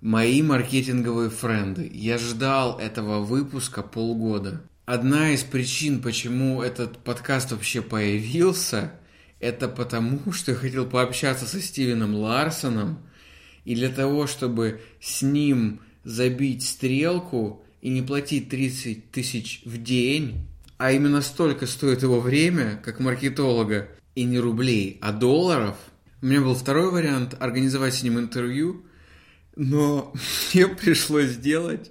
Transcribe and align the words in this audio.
Мои 0.00 0.40
маркетинговые 0.40 1.28
френды. 1.28 1.90
Я 1.92 2.16
ждал 2.16 2.78
этого 2.78 3.20
выпуска 3.20 3.82
полгода. 3.82 4.62
Одна 4.86 5.32
из 5.32 5.42
причин, 5.42 6.00
почему 6.00 6.62
этот 6.62 6.96
подкаст 6.98 7.52
вообще 7.52 7.82
появился, 7.82 8.94
это 9.40 9.68
потому, 9.68 10.20
что 10.32 10.52
я 10.52 10.56
хотел 10.56 10.86
пообщаться 10.86 11.44
со 11.44 11.60
Стивеном 11.60 12.14
Ларсоном, 12.14 13.00
и 13.66 13.74
для 13.74 13.90
того, 13.90 14.26
чтобы 14.26 14.80
с 15.02 15.20
ним 15.20 15.80
забить 16.02 16.66
стрелку 16.66 17.62
и 17.82 17.90
не 17.90 18.00
платить 18.00 18.48
30 18.48 19.10
тысяч 19.10 19.60
в 19.66 19.82
день, 19.82 20.46
а 20.78 20.92
именно 20.92 21.20
столько 21.20 21.66
стоит 21.66 22.02
его 22.02 22.20
время, 22.20 22.80
как 22.82 23.00
маркетолога, 23.00 23.90
и 24.14 24.24
не 24.24 24.38
рублей, 24.38 24.96
а 25.02 25.12
долларов. 25.12 25.76
У 26.22 26.26
меня 26.26 26.40
был 26.40 26.54
второй 26.54 26.90
вариант– 26.90 27.36
организовать 27.38 27.94
с 27.94 28.02
ним 28.02 28.18
интервью, 28.18 28.82
но 29.60 30.14
мне 30.54 30.66
пришлось 30.66 31.32
сделать 31.32 31.90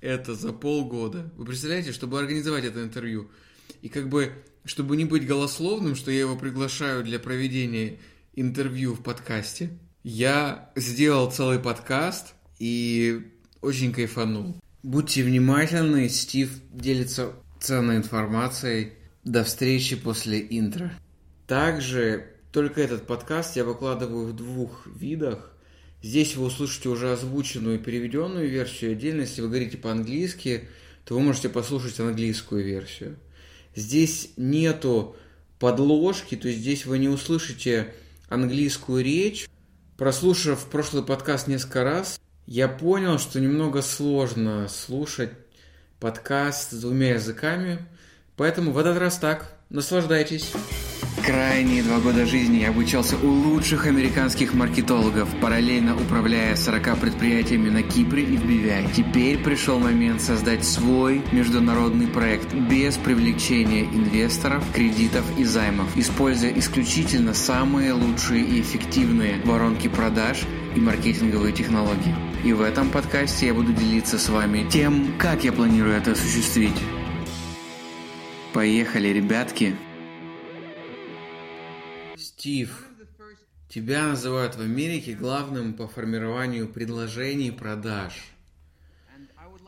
это 0.00 0.34
за 0.34 0.52
полгода. 0.52 1.30
Вы 1.36 1.46
представляете, 1.46 1.92
чтобы 1.92 2.18
организовать 2.18 2.64
это 2.64 2.82
интервью, 2.82 3.30
и 3.82 3.88
как 3.88 4.08
бы, 4.08 4.32
чтобы 4.64 4.96
не 4.96 5.04
быть 5.04 5.26
голословным, 5.26 5.94
что 5.94 6.10
я 6.10 6.20
его 6.20 6.36
приглашаю 6.36 7.04
для 7.04 7.20
проведения 7.20 7.98
интервью 8.34 8.94
в 8.94 9.02
подкасте, 9.02 9.70
я 10.02 10.72
сделал 10.74 11.30
целый 11.30 11.60
подкаст 11.60 12.34
и 12.58 13.30
очень 13.62 13.92
кайфанул. 13.92 14.56
Будьте 14.82 15.22
внимательны, 15.22 16.08
Стив 16.08 16.50
делится 16.72 17.32
ценной 17.60 17.96
информацией. 17.96 18.94
До 19.22 19.44
встречи 19.44 19.96
после 19.96 20.44
интро. 20.50 20.92
Также 21.46 22.26
только 22.52 22.82
этот 22.82 23.06
подкаст 23.06 23.56
я 23.56 23.64
выкладываю 23.64 24.26
в 24.26 24.36
двух 24.36 24.86
видах. 24.86 25.53
Здесь 26.04 26.36
вы 26.36 26.44
услышите 26.44 26.90
уже 26.90 27.10
озвученную 27.10 27.76
и 27.76 27.82
переведенную 27.82 28.46
версию. 28.46 28.92
Отдельно, 28.92 29.22
если 29.22 29.40
вы 29.40 29.48
говорите 29.48 29.78
по-английски, 29.78 30.68
то 31.06 31.14
вы 31.14 31.20
можете 31.22 31.48
послушать 31.48 31.98
английскую 31.98 32.62
версию. 32.62 33.16
Здесь 33.74 34.28
нету 34.36 35.16
подложки, 35.58 36.34
то 36.34 36.46
есть 36.46 36.60
здесь 36.60 36.84
вы 36.84 36.98
не 36.98 37.08
услышите 37.08 37.94
английскую 38.28 39.02
речь. 39.02 39.48
Прослушав 39.96 40.66
прошлый 40.66 41.02
подкаст 41.02 41.46
несколько 41.48 41.84
раз, 41.84 42.20
я 42.44 42.68
понял, 42.68 43.18
что 43.18 43.40
немного 43.40 43.80
сложно 43.80 44.68
слушать 44.68 45.30
подкаст 46.00 46.72
с 46.72 46.80
двумя 46.82 47.14
языками, 47.14 47.78
поэтому 48.36 48.72
в 48.72 48.78
этот 48.78 48.98
раз 48.98 49.16
так. 49.16 49.56
Наслаждайтесь. 49.70 50.52
Крайние 51.24 51.82
два 51.82 52.00
года 52.00 52.26
жизни 52.26 52.58
я 52.58 52.68
обучался 52.68 53.16
у 53.16 53.28
лучших 53.28 53.86
американских 53.86 54.52
маркетологов, 54.52 55.26
параллельно 55.40 55.96
управляя 55.96 56.54
40 56.54 56.98
предприятиями 56.98 57.70
на 57.70 57.82
Кипре 57.82 58.22
и 58.22 58.36
в 58.36 58.44
BVI. 58.44 58.92
Теперь 58.94 59.38
пришел 59.38 59.78
момент 59.78 60.20
создать 60.20 60.66
свой 60.66 61.22
международный 61.32 62.08
проект 62.08 62.52
без 62.52 62.98
привлечения 62.98 63.84
инвесторов, 63.84 64.62
кредитов 64.74 65.24
и 65.38 65.44
займов, 65.44 65.96
используя 65.96 66.52
исключительно 66.58 67.32
самые 67.32 67.94
лучшие 67.94 68.44
и 68.44 68.60
эффективные 68.60 69.40
воронки 69.46 69.88
продаж 69.88 70.42
и 70.76 70.80
маркетинговые 70.80 71.54
технологии. 71.54 72.14
И 72.44 72.52
в 72.52 72.60
этом 72.60 72.90
подкасте 72.90 73.46
я 73.46 73.54
буду 73.54 73.72
делиться 73.72 74.18
с 74.18 74.28
вами 74.28 74.66
тем, 74.70 75.14
как 75.18 75.42
я 75.42 75.54
планирую 75.54 75.94
это 75.94 76.12
осуществить. 76.12 76.76
Поехали, 78.52 79.08
ребятки! 79.08 79.74
Стив, 82.44 82.86
тебя 83.70 84.06
называют 84.08 84.56
в 84.56 84.60
Америке 84.60 85.14
главным 85.14 85.72
по 85.72 85.88
формированию 85.88 86.68
предложений 86.68 87.48
и 87.48 87.50
продаж. 87.52 88.22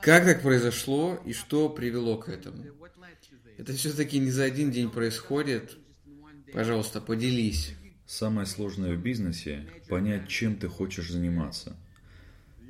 Как 0.02 0.26
так 0.26 0.42
произошло 0.42 1.18
и 1.24 1.32
что 1.32 1.70
привело 1.70 2.18
к 2.18 2.28
этому? 2.28 2.62
Это 3.56 3.72
все-таки 3.72 4.18
не 4.18 4.30
за 4.30 4.44
один 4.44 4.70
день 4.70 4.90
происходит. 4.90 5.78
Пожалуйста, 6.52 7.00
поделись. 7.00 7.74
Самое 8.04 8.46
сложное 8.46 8.94
в 8.94 9.00
бизнесе– 9.00 9.66
понять, 9.88 10.28
чем 10.28 10.56
ты 10.56 10.68
хочешь 10.68 11.10
заниматься. 11.10 11.74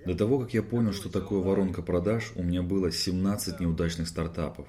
До 0.06 0.14
того, 0.14 0.38
как 0.38 0.54
я 0.54 0.62
понял, 0.62 0.92
что 0.92 1.08
такое 1.08 1.40
воронка 1.40 1.82
продаж, 1.82 2.30
у 2.36 2.44
меня 2.44 2.62
было 2.62 2.92
17 2.92 3.58
неудачных 3.58 4.06
стартапов. 4.06 4.68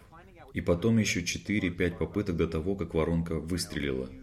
И 0.55 0.61
потом 0.61 0.97
еще 0.97 1.21
4-5 1.21 1.95
попыток 1.99 2.37
до 2.37 2.47
того, 2.47 2.75
как 2.75 2.95
воронка 2.95 3.35
выстрелила– 3.35 4.09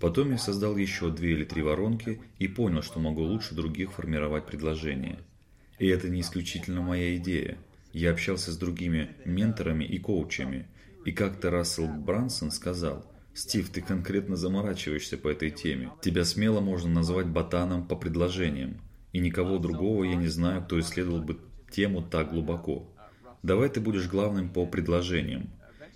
Потом 0.00 0.30
я 0.30 0.38
создал 0.38 0.78
еще 0.78 1.10
две 1.10 1.32
или 1.32 1.44
три 1.44 1.60
воронки 1.62 2.20
и 2.38 2.48
понял, 2.48 2.82
что 2.82 2.98
могу 2.98 3.22
лучше 3.22 3.54
других 3.54 3.92
формировать 3.92 4.46
предложения. 4.46 5.18
И 5.78 5.86
это 5.86 6.08
не 6.08 6.22
исключительно 6.22 6.80
моя 6.80 7.16
идея. 7.16 7.58
Я 7.92 8.12
общался 8.12 8.50
с 8.50 8.56
другими 8.56 9.10
менторами 9.26 9.84
и 9.84 9.98
коучами. 9.98 10.66
И 11.04 11.12
как-то 11.12 11.50
Рассел 11.50 11.86
Брансон 11.86 12.50
сказал, 12.50 13.04
«Стив, 13.34 13.68
ты 13.68 13.82
конкретно 13.82 14.36
заморачиваешься 14.36 15.18
по 15.18 15.28
этой 15.28 15.50
теме. 15.50 15.90
Тебя 16.00 16.24
смело 16.24 16.60
можно 16.60 16.90
назвать 16.90 17.26
ботаном 17.26 17.86
по 17.86 17.94
предложениям. 17.94 18.80
И 19.12 19.18
никого 19.18 19.58
другого 19.58 20.04
я 20.04 20.14
не 20.14 20.28
знаю, 20.28 20.62
кто 20.62 20.80
исследовал 20.80 21.20
бы 21.20 21.38
тему 21.70 22.02
так 22.02 22.30
глубоко. 22.30 22.88
Давай 23.42 23.68
ты 23.68 23.80
будешь 23.80 24.08
главным 24.08 24.50
по 24.50 24.66
предложениям. 24.66 25.50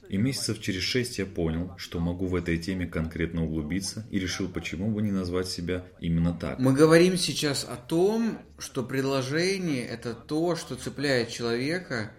И 0.08 0.16
месяцев 0.16 0.60
через 0.60 0.82
шесть 0.82 1.18
я 1.18 1.26
понял, 1.26 1.72
что 1.76 1.98
могу 1.98 2.26
в 2.26 2.34
этой 2.34 2.58
теме 2.58 2.86
конкретно 2.86 3.44
углубиться 3.44 4.06
и 4.10 4.18
решил, 4.18 4.48
почему 4.48 4.90
бы 4.90 5.02
не 5.02 5.10
назвать 5.10 5.48
себя 5.48 5.84
именно 6.00 6.32
так. 6.32 6.58
Мы 6.58 6.72
говорим 6.72 7.16
сейчас 7.16 7.64
о 7.64 7.76
том, 7.76 8.38
что 8.58 8.82
предложение– 8.82 9.86
это 9.88 10.14
то, 10.14 10.56
что 10.56 10.74
цепляет 10.74 11.30
человека, 11.30 12.12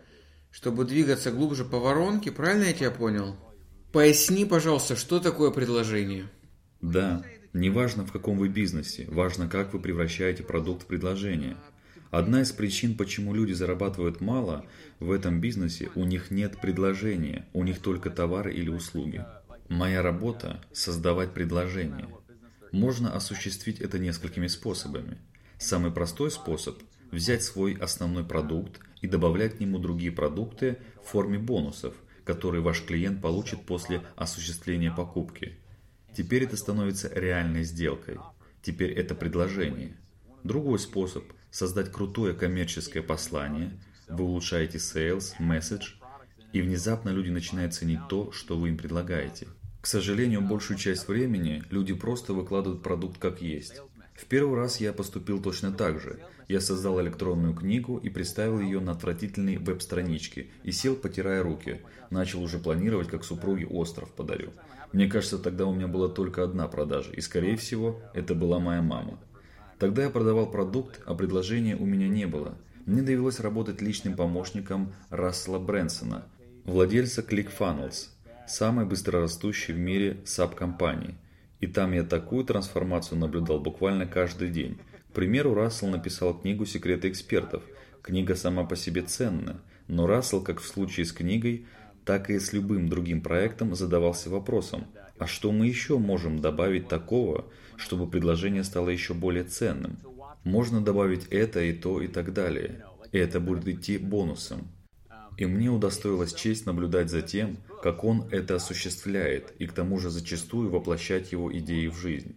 чтобы 0.52 0.86
двигаться 0.86 1.32
глубже 1.32 1.66
по 1.66 1.80
воронке. 1.80 2.32
Правильно 2.32 2.66
я 2.66 2.74
тебя 2.74 2.92
понял? 2.92 3.36
Поясни, 3.92 4.46
пожалуйста, 4.46 4.96
что 4.96 5.20
такое 5.20 5.52
предложение? 5.52 6.30
Да, 6.82 7.24
неважно 7.54 8.06
в 8.06 8.12
каком 8.12 8.38
вы 8.38 8.50
бизнесе, 8.50 9.06
важно, 9.10 9.48
как 9.48 9.74
вы 9.74 9.80
превращаете 9.80 10.44
продукт 10.44 10.84
в 10.84 10.88
предложение– 10.88 11.58
Одна 12.12 12.42
из 12.42 12.52
причин, 12.52 12.96
почему 12.96 13.34
люди 13.34 13.54
зарабатывают 13.54 14.22
мало 14.22 14.66
в 15.00 15.12
этом 15.12 15.42
бизнесе, 15.42 15.90
у 15.96 16.06
них 16.06 16.32
нет 16.32 16.60
предложения, 16.62 17.46
у 17.54 17.64
них 17.64 17.80
только 17.80 18.10
товары 18.10 18.54
или 18.54 18.70
услуги. 18.70 19.26
Моя 19.70 20.02
работа– 20.02 20.62
создавать 20.72 21.34
предложения. 21.34 22.08
Можно 22.72 23.14
осуществить 23.14 23.80
это 23.80 24.00
несколькими 24.00 24.48
способами. 24.48 25.18
Самый 25.58 25.92
простой 25.92 26.32
способ– 26.32 26.78
взять 27.12 27.44
свой 27.44 27.74
основной 27.74 28.24
продукт 28.24 28.80
и 29.02 29.08
добавлять 29.08 29.58
к 29.58 29.60
нему 29.60 29.80
другие 29.80 30.12
продукты 30.12 30.78
в 31.04 31.10
форме 31.10 31.40
бонусов, 31.40 31.96
которые 32.24 32.62
ваш 32.62 32.84
клиент 32.84 33.22
получит 33.22 33.66
после 33.66 34.02
осуществления 34.16 34.92
покупки. 34.92 35.58
Теперь 36.16 36.44
это 36.44 36.58
становится 36.58 37.12
реальной 37.14 37.64
сделкой. 37.64 38.20
Теперь 38.62 38.92
это 38.92 39.16
предложение. 39.16 39.98
Другой 40.46 40.78
способ– 40.78 41.24
создать 41.50 41.92
крутое 41.92 42.36
коммерческое 42.36 43.02
послание, 43.02 43.72
вы 44.08 44.26
улучшаете 44.26 44.78
sales, 44.78 45.34
message, 45.40 45.96
и 46.54 46.62
внезапно 46.62 47.10
люди 47.10 47.32
начинают 47.32 47.74
ценить 47.74 48.08
то, 48.10 48.32
что 48.32 48.56
вы 48.56 48.70
им 48.70 48.78
предлагаете. 48.78 49.48
К 49.82 49.88
сожалению, 49.88 50.42
большую 50.42 50.78
часть 50.78 51.08
времени 51.08 51.64
люди 51.72 51.96
просто 51.96 52.34
выкладывают 52.34 52.84
продукт 52.84 53.18
как 53.18 53.42
есть. 53.42 53.82
В 54.14 54.26
первый 54.26 54.60
раз 54.60 54.80
я 54.80 54.94
поступил 54.94 55.42
точно 55.42 55.72
так 55.72 56.00
же. 56.00 56.20
Я 56.48 56.62
создал 56.62 57.02
электронную 57.02 57.56
книгу 57.56 57.98
и 57.98 58.10
представил 58.10 58.60
ее 58.60 58.80
на 58.80 58.92
отвратительной 58.92 59.58
веб-страничке 59.58 60.52
и 60.62 60.72
сел, 60.72 60.96
потирая 60.96 61.42
руки. 61.42 61.82
Начал 62.12 62.44
уже 62.44 62.60
планировать, 62.60 63.08
как 63.08 63.24
супруге 63.24 63.66
остров 63.66 64.12
подарю. 64.12 64.52
Мне 64.94 65.08
кажется, 65.08 65.40
тогда 65.40 65.66
у 65.66 65.74
меня 65.74 65.88
была 65.88 66.08
только 66.08 66.44
одна 66.44 66.68
продажа, 66.68 67.10
и 67.14 67.22
скорее 67.22 67.58
всего, 67.58 68.00
это 68.14 68.36
была 68.36 68.60
моя 68.60 68.84
мама. 68.84 69.20
Тогда 69.80 70.04
я 70.04 70.10
продавал 70.10 70.50
продукт, 70.50 71.02
а 71.06 71.16
предложения 71.16 71.76
у 71.76 71.86
меня 71.86 72.08
не 72.08 72.26
было. 72.26 72.58
Мне 72.86 73.02
довелось 73.02 73.40
работать 73.40 73.82
личным 73.82 74.16
помощником 74.16 74.94
Рассела 75.10 75.60
Брэнсона, 75.60 76.26
владельца 76.64 77.22
ClickFunnels, 77.22 78.10
самой 78.48 78.86
быстрорастущей 78.86 79.74
в 79.74 79.80
мире 79.80 80.22
SAP-компании. 80.26 81.16
И 81.60 81.68
там 81.68 81.94
я 81.94 82.04
такую 82.04 82.46
трансформацию 82.46 83.18
наблюдал 83.18 83.60
буквально 83.60 84.06
каждый 84.06 84.50
день. 84.50 84.78
К 85.10 85.14
примеру, 85.14 85.54
Рассел 85.54 85.88
написал 85.88 86.40
книгу 86.40 86.66
«Секреты 86.66 87.10
экспертов». 87.10 87.64
Книга 88.02 88.36
сама 88.36 88.66
по 88.66 88.76
себе 88.76 89.02
ценна, 89.02 89.62
но 89.88 90.06
Рассел, 90.06 90.42
как 90.42 90.60
в 90.60 90.68
случае 90.68 91.06
с 91.06 91.12
книгой, 91.12 91.66
так 92.06 92.30
и 92.30 92.40
с 92.40 92.54
любым 92.54 92.88
другим 92.88 93.22
проектом 93.22 93.74
задавался 93.74 94.30
вопросом, 94.30 94.86
а 95.18 95.26
что 95.26 95.52
мы 95.52 95.66
еще 95.66 95.98
можем 95.98 96.40
добавить 96.40 96.88
такого, 96.88 97.46
чтобы 97.78 98.10
предложение 98.10 98.64
стало 98.64 98.90
еще 98.90 99.14
более 99.14 99.44
ценным? 99.44 99.98
Можно 100.44 100.82
добавить 100.82 101.28
это 101.30 101.62
и 101.62 101.74
то 101.74 102.02
и 102.02 102.08
так 102.08 102.34
далее. 102.34 102.86
И 103.12 103.18
это 103.18 103.40
будет 103.40 103.68
идти 103.68 103.98
бонусом. 103.98 104.68
И 105.38 105.46
мне 105.46 105.70
удостоилась 105.70 106.34
честь 106.34 106.66
наблюдать 106.66 107.10
за 107.10 107.22
тем, 107.22 107.58
как 107.84 108.04
он 108.04 108.28
это 108.32 108.56
осуществляет, 108.56 109.54
и 109.60 109.68
к 109.68 109.74
тому 109.74 110.00
же 110.00 110.10
зачастую 110.10 110.70
воплощать 110.70 111.32
его 111.32 111.56
идеи 111.58 111.88
в 111.88 111.98
жизнь. 111.98 112.36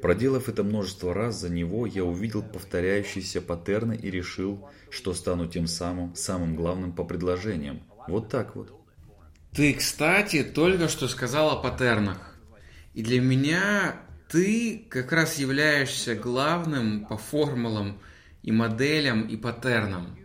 Проделав 0.00 0.48
это 0.48 0.62
множество 0.62 1.12
раз 1.12 1.40
за 1.40 1.50
него, 1.50 1.84
я 1.84 2.04
увидел 2.04 2.42
повторяющиеся 2.42 3.40
паттерны 3.40 3.98
и 4.00 4.10
решил, 4.10 4.68
что 4.90 5.12
стану 5.12 5.46
тем 5.48 5.66
самым, 5.66 6.14
самым 6.14 6.54
главным 6.54 6.92
по 6.92 7.04
предложениям. 7.04 7.82
Вот 8.06 8.28
так 8.28 8.54
вот. 8.54 8.72
Ты, 9.52 9.74
кстати, 9.74 10.44
только 10.44 10.88
что 10.88 11.08
сказал 11.08 11.50
о 11.50 11.56
паттернах. 11.56 12.36
И 12.94 13.02
для 13.02 13.20
меня 13.20 13.96
ты 14.28 14.86
как 14.90 15.12
раз 15.12 15.38
являешься 15.38 16.14
главным 16.14 17.06
по 17.06 17.16
формулам 17.16 17.98
и 18.42 18.52
моделям 18.52 19.26
и 19.26 19.36
паттернам. 19.36 20.18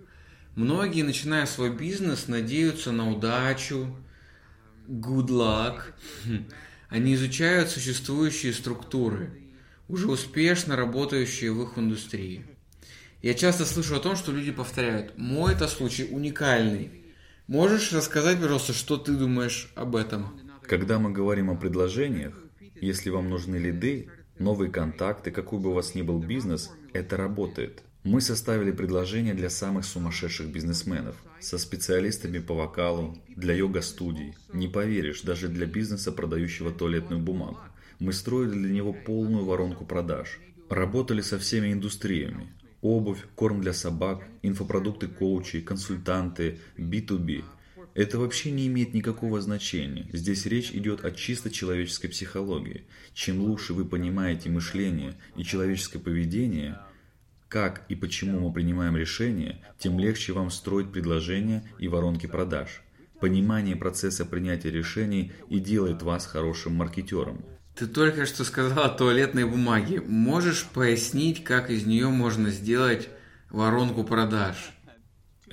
Многие, 0.56 1.04
начиная 1.04 1.46
свой 1.46 1.72
бизнес, 1.72 2.28
надеются 2.28 2.92
на 2.92 3.10
удачу, 3.10 3.96
good 4.88 5.28
luck. 5.28 5.80
Они 6.90 7.16
изучают 7.16 7.70
существующие 7.70 8.54
структуры, 8.54 9.42
уже 9.88 10.12
успешно 10.12 10.76
работающие 10.76 11.52
в 11.52 11.64
их 11.64 11.78
индустрии. 11.78 12.46
Я 13.24 13.34
часто 13.34 13.66
слышу 13.66 13.96
о 13.96 14.00
том, 14.00 14.16
что 14.16 14.32
люди 14.34 14.52
повторяют, 14.52 15.18
мой 15.18 15.54
это 15.54 15.68
случай 15.68 16.04
уникальный. 16.12 16.92
Можешь 17.48 17.94
рассказать, 17.94 18.40
пожалуйста, 18.40 18.74
что 18.74 18.98
ты 18.98 19.14
думаешь 19.14 19.72
об 19.76 19.96
этом? 19.96 20.40
Когда 20.62 21.00
мы 21.00 21.12
говорим 21.12 21.50
о 21.50 21.56
предложениях, 21.56 22.43
если 22.84 23.10
вам 23.10 23.30
нужны 23.30 23.56
лиды, 23.56 24.10
новые 24.38 24.70
контакты, 24.70 25.32
какой 25.32 25.60
бы 25.60 25.70
у 25.70 25.74
вас 25.74 25.96
ни 25.96 26.02
был 26.02 26.20
бизнес, 26.20 26.72
это 26.92 27.18
работает. 27.18 27.84
Мы 28.04 28.20
составили 28.20 28.72
предложение 28.72 29.34
для 29.34 29.50
самых 29.50 29.86
сумасшедших 29.86 30.48
бизнесменов, 30.48 31.16
со 31.40 31.58
специалистами 31.58 32.40
по 32.40 32.54
вокалу, 32.54 33.18
для 33.30 33.54
йога-студий. 33.56 34.36
Не 34.52 34.68
поверишь, 34.68 35.22
даже 35.22 35.48
для 35.48 35.66
бизнеса, 35.66 36.12
продающего 36.12 36.72
туалетную 36.72 37.22
бумагу. 37.22 37.62
Мы 38.00 38.12
строили 38.12 38.52
для 38.52 38.74
него 38.74 38.92
полную 38.92 39.46
воронку 39.46 39.86
продаж. 39.86 40.42
Работали 40.70 41.22
со 41.22 41.40
всеми 41.40 41.72
индустриями. 41.72 42.52
Обувь, 42.82 43.24
корм 43.36 43.62
для 43.62 43.72
собак, 43.72 44.28
инфопродукты 44.42 45.08
коучей, 45.08 45.62
консультанты, 45.62 46.60
B2B. 46.78 47.46
Это 47.94 48.18
вообще 48.18 48.52
не 48.52 48.68
имеет 48.68 48.94
никакого 48.94 49.40
значения. 49.42 50.08
Здесь 50.14 50.46
речь 50.46 50.72
идет 50.72 51.06
о 51.06 51.12
чисто 51.12 51.52
человеческой 51.52 52.08
психологии. 52.08 52.86
Чем 53.14 53.42
лучше 53.42 53.74
вы 53.74 53.86
понимаете 53.86 54.50
мышление 54.50 55.16
и 55.36 55.44
человеческое 55.44 56.00
поведение– 56.00 56.80
как 57.54 57.84
и 57.88 57.94
почему 57.94 58.40
мы 58.40 58.52
принимаем 58.52 58.98
решения, 58.98 59.60
тем 59.78 60.00
легче 60.00 60.34
вам 60.34 60.50
строить 60.50 60.92
предложения 60.92 61.64
и 61.78 61.88
воронки 61.88 62.26
продаж. 62.26 62.82
Понимание 63.20 63.76
процесса 63.76 64.26
принятия 64.26 64.72
решений 64.72 65.32
и 65.50 65.60
делает 65.60 66.02
вас 66.02 66.26
хорошим 66.26 66.74
маркетером. 66.74 67.46
Ты 67.76 67.86
только 67.86 68.26
что 68.26 68.44
сказал 68.44 68.84
о 68.84 68.90
туалетной 68.90 69.46
бумаге. 69.46 70.02
Можешь 70.02 70.66
пояснить, 70.66 71.44
как 71.44 71.70
из 71.70 71.86
нее 71.86 72.08
можно 72.10 72.50
сделать 72.50 73.08
воронку 73.52 74.04
продаж? 74.04 74.72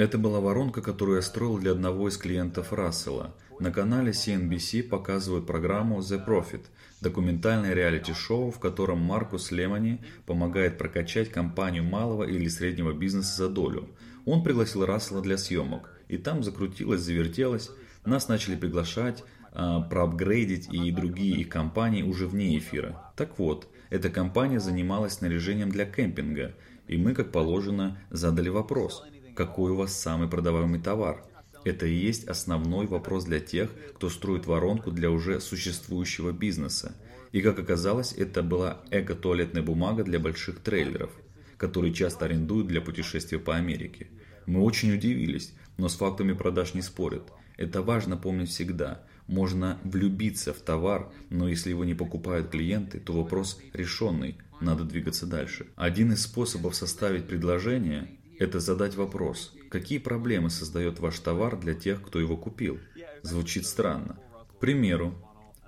Это 0.00 0.16
была 0.16 0.40
воронка, 0.40 0.80
которую 0.80 1.16
я 1.16 1.22
строил 1.22 1.58
для 1.58 1.72
одного 1.72 2.08
из 2.08 2.16
клиентов 2.16 2.72
Рассела. 2.72 3.34
На 3.58 3.70
канале 3.70 4.12
CNBC 4.12 4.84
показывают 4.84 5.46
программу 5.46 5.98
The 5.98 6.26
Profit– 6.26 6.62
документальное 7.02 7.74
реалити-шоу, 7.74 8.50
в 8.50 8.58
котором 8.58 9.00
Маркус 9.00 9.50
Лемони 9.50 10.00
помогает 10.24 10.78
прокачать 10.78 11.30
компанию 11.30 11.84
малого 11.84 12.24
или 12.24 12.48
среднего 12.48 12.94
бизнеса 12.94 13.36
за 13.36 13.48
долю. 13.50 13.90
Он 14.24 14.42
пригласил 14.42 14.86
Рассела 14.86 15.20
для 15.20 15.36
съемок, 15.36 15.92
и 16.08 16.16
там 16.16 16.42
закрутилось, 16.42 17.02
завертелось. 17.02 17.70
Нас 18.06 18.26
начали 18.26 18.56
приглашать, 18.56 19.22
а, 19.52 19.82
проапгрейдить 19.82 20.72
и 20.72 20.90
другие 20.92 21.42
их 21.42 21.50
компании 21.50 22.04
уже 22.04 22.26
вне 22.26 22.56
эфира. 22.56 23.12
Так 23.16 23.38
вот, 23.38 23.68
эта 23.90 24.08
компания 24.08 24.60
занималась 24.60 25.12
снаряжением 25.12 25.70
для 25.70 25.84
кемпинга, 25.84 26.54
и 26.88 26.96
мы, 26.96 27.12
как 27.12 27.32
положено, 27.32 27.98
задали 28.08 28.48
вопрос, 28.48 29.04
какой 29.40 29.70
у 29.70 29.76
вас 29.76 29.98
самый 29.98 30.28
продаваемый 30.28 30.80
товар– 30.80 31.24
это 31.64 31.86
и 31.86 31.94
есть 31.94 32.24
основной 32.28 32.86
вопрос 32.86 33.24
для 33.24 33.40
тех, 33.40 33.70
кто 33.94 34.10
строит 34.10 34.44
воронку 34.44 34.90
для 34.90 35.10
уже 35.10 35.40
существующего 35.40 36.30
бизнеса. 36.30 36.94
И 37.32 37.40
как 37.40 37.58
оказалось, 37.58 38.12
это 38.12 38.42
была 38.42 38.82
эко-туалетная 38.90 39.62
бумага 39.62 40.04
для 40.04 40.18
больших 40.18 40.60
трейлеров, 40.60 41.10
которые 41.56 41.94
часто 41.94 42.26
арендуют 42.26 42.66
для 42.66 42.82
путешествия 42.82 43.38
по 43.38 43.56
Америке. 43.56 44.08
Мы 44.44 44.60
очень 44.60 44.92
удивились, 44.92 45.54
но 45.78 45.88
с 45.88 45.96
фактами 45.96 46.34
продаж 46.34 46.74
не 46.74 46.82
спорят. 46.82 47.32
Это 47.56 47.80
важно 47.80 48.18
помнить 48.18 48.50
всегда. 48.50 49.00
Можно 49.26 49.78
влюбиться 49.84 50.52
в 50.52 50.58
товар, 50.58 51.10
но 51.30 51.48
если 51.48 51.70
его 51.70 51.86
не 51.86 51.94
покупают 51.94 52.50
клиенты, 52.50 53.00
то 53.00 53.14
вопрос 53.14 53.58
решенный, 53.72 54.36
надо 54.60 54.84
двигаться 54.84 55.24
дальше. 55.24 55.68
Один 55.76 56.12
из 56.12 56.24
способов 56.24 56.74
составить 56.74 57.26
предложение– 57.26 58.10
это 58.40 58.58
задать 58.58 58.96
вопрос– 58.96 59.54
Какие 59.70 59.98
проблемы 59.98 60.50
создает 60.50 60.98
ваш 60.98 61.20
товар 61.20 61.56
для 61.56 61.74
тех, 61.74 62.02
кто 62.02 62.18
его 62.18 62.36
купил? 62.36 62.80
Звучит 63.22 63.66
странно. 63.66 64.18
К 64.56 64.58
примеру, 64.58 65.14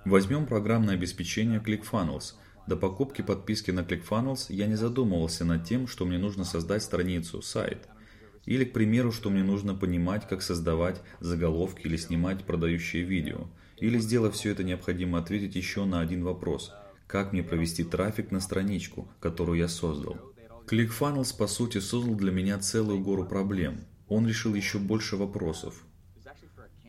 возьмем 0.03 0.45
программное 0.45 0.95
обеспечение 0.95 1.61
ClickFunnels. 1.65 2.33
До 2.67 2.75
покупки 2.75 3.21
подписки 3.21 3.71
на 3.71 3.79
ClickFunnels 3.79 4.47
я 4.49 4.67
не 4.67 4.75
задумывался 4.75 5.45
над 5.45 5.63
тем, 5.63 5.87
что 5.87 6.05
мне 6.05 6.17
нужно 6.17 6.43
создать 6.43 6.83
страницу, 6.83 7.41
сайт. 7.41 7.87
Или, 8.45 8.65
к 8.65 8.73
примеру, 8.73 9.13
что 9.13 9.29
мне 9.29 9.41
нужно 9.41 9.73
понимать, 9.73 10.27
как 10.27 10.41
создавать 10.41 11.01
заголовки 11.21 11.83
или 11.83 11.95
снимать 11.95 12.43
продающие 12.43 13.03
видео. 13.03 13.47
Или, 13.77 13.99
сделав 13.99 14.35
все 14.35 14.51
это, 14.51 14.65
необходимо 14.65 15.17
ответить 15.17 15.55
еще 15.55 15.85
на 15.85 16.01
один 16.01 16.25
вопрос. 16.25 16.73
Как 17.07 17.31
мне 17.31 17.41
провести 17.41 17.85
трафик 17.85 18.31
на 18.31 18.41
страничку, 18.41 19.07
которую 19.21 19.59
я 19.59 19.69
создал? 19.69 20.32
ClickFunnels, 20.67 21.35
по 21.37 21.47
сути, 21.47 21.79
создал 21.79 22.15
для 22.15 22.31
меня 22.31 22.57
целую 22.59 22.99
гору 22.99 23.25
проблем– 23.25 23.81
он 24.13 24.27
решил 24.27 24.53
еще 24.53 24.77
больше 24.77 25.17
вопросов. 25.17 25.83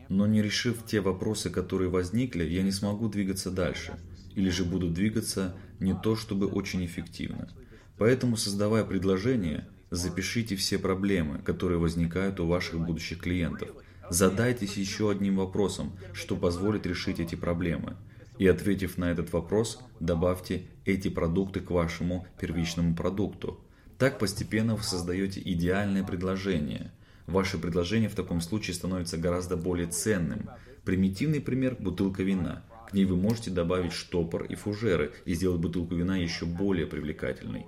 Но 0.09 0.27
не 0.27 0.43
решив 0.43 0.85
те 0.85 1.01
вопросы, 1.01 1.49
которые 1.49 1.89
возникли, 1.89 2.43
я 2.43 2.61
не 2.61 2.71
смогу 2.71 3.09
двигаться 3.09 3.49
дальше. 3.49 3.97
Или 4.35 4.49
же 4.49 4.63
буду 4.63 4.89
двигаться 4.89 5.55
не 5.79 5.95
то 5.95 6.15
чтобы 6.15 6.45
очень 6.45 6.85
эффективно. 6.85 7.49
Поэтому, 7.97 8.37
создавая 8.37 8.83
предложение, 8.83 9.67
запишите 9.89 10.55
все 10.55 10.77
проблемы, 10.77 11.39
которые 11.39 11.79
возникают 11.79 12.39
у 12.39 12.45
ваших 12.45 12.79
будущих 12.85 13.19
клиентов. 13.19 13.69
Задайтесь 14.11 14.77
еще 14.77 15.09
одним 15.09 15.37
вопросом, 15.37 15.97
что 16.13 16.35
позволит 16.35 16.85
решить 16.85 17.19
эти 17.19 17.33
проблемы. 17.33 17.97
И 18.37 18.45
ответив 18.45 18.97
на 18.97 19.11
этот 19.11 19.33
вопрос, 19.33 19.79
добавьте 19.99 20.67
эти 20.83 21.07
продукты 21.07 21.61
к 21.61 21.71
вашему 21.71 22.27
первичному 22.39 22.95
продукту. 22.95 23.64
Так 23.97 24.19
постепенно 24.19 24.75
вы 24.75 24.83
создаете 24.83 25.41
идеальное 25.43 26.03
предложение– 26.03 26.91
Ваше 27.27 27.57
предложение 27.57 28.07
в 28.07 28.15
таком 28.15 28.39
случае 28.39 28.75
становится 28.75 29.17
гораздо 29.17 29.57
более 29.57 29.87
ценным. 29.87 30.49
Примитивный 30.83 31.41
пример– 31.41 31.75
бутылка 31.79 32.21
вина. 32.21 32.63
К 32.87 32.93
ней 32.93 33.05
вы 33.05 33.15
можете 33.15 33.49
добавить 33.49 33.93
штопор 33.93 34.43
и 34.43 34.53
фужеры 34.53 35.13
и 35.25 35.33
сделать 35.33 35.59
бутылку 35.59 35.95
вина 35.95 36.17
еще 36.17 36.45
более 36.45 36.85
привлекательной. 36.85 37.65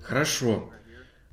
Хорошо. 0.00 0.72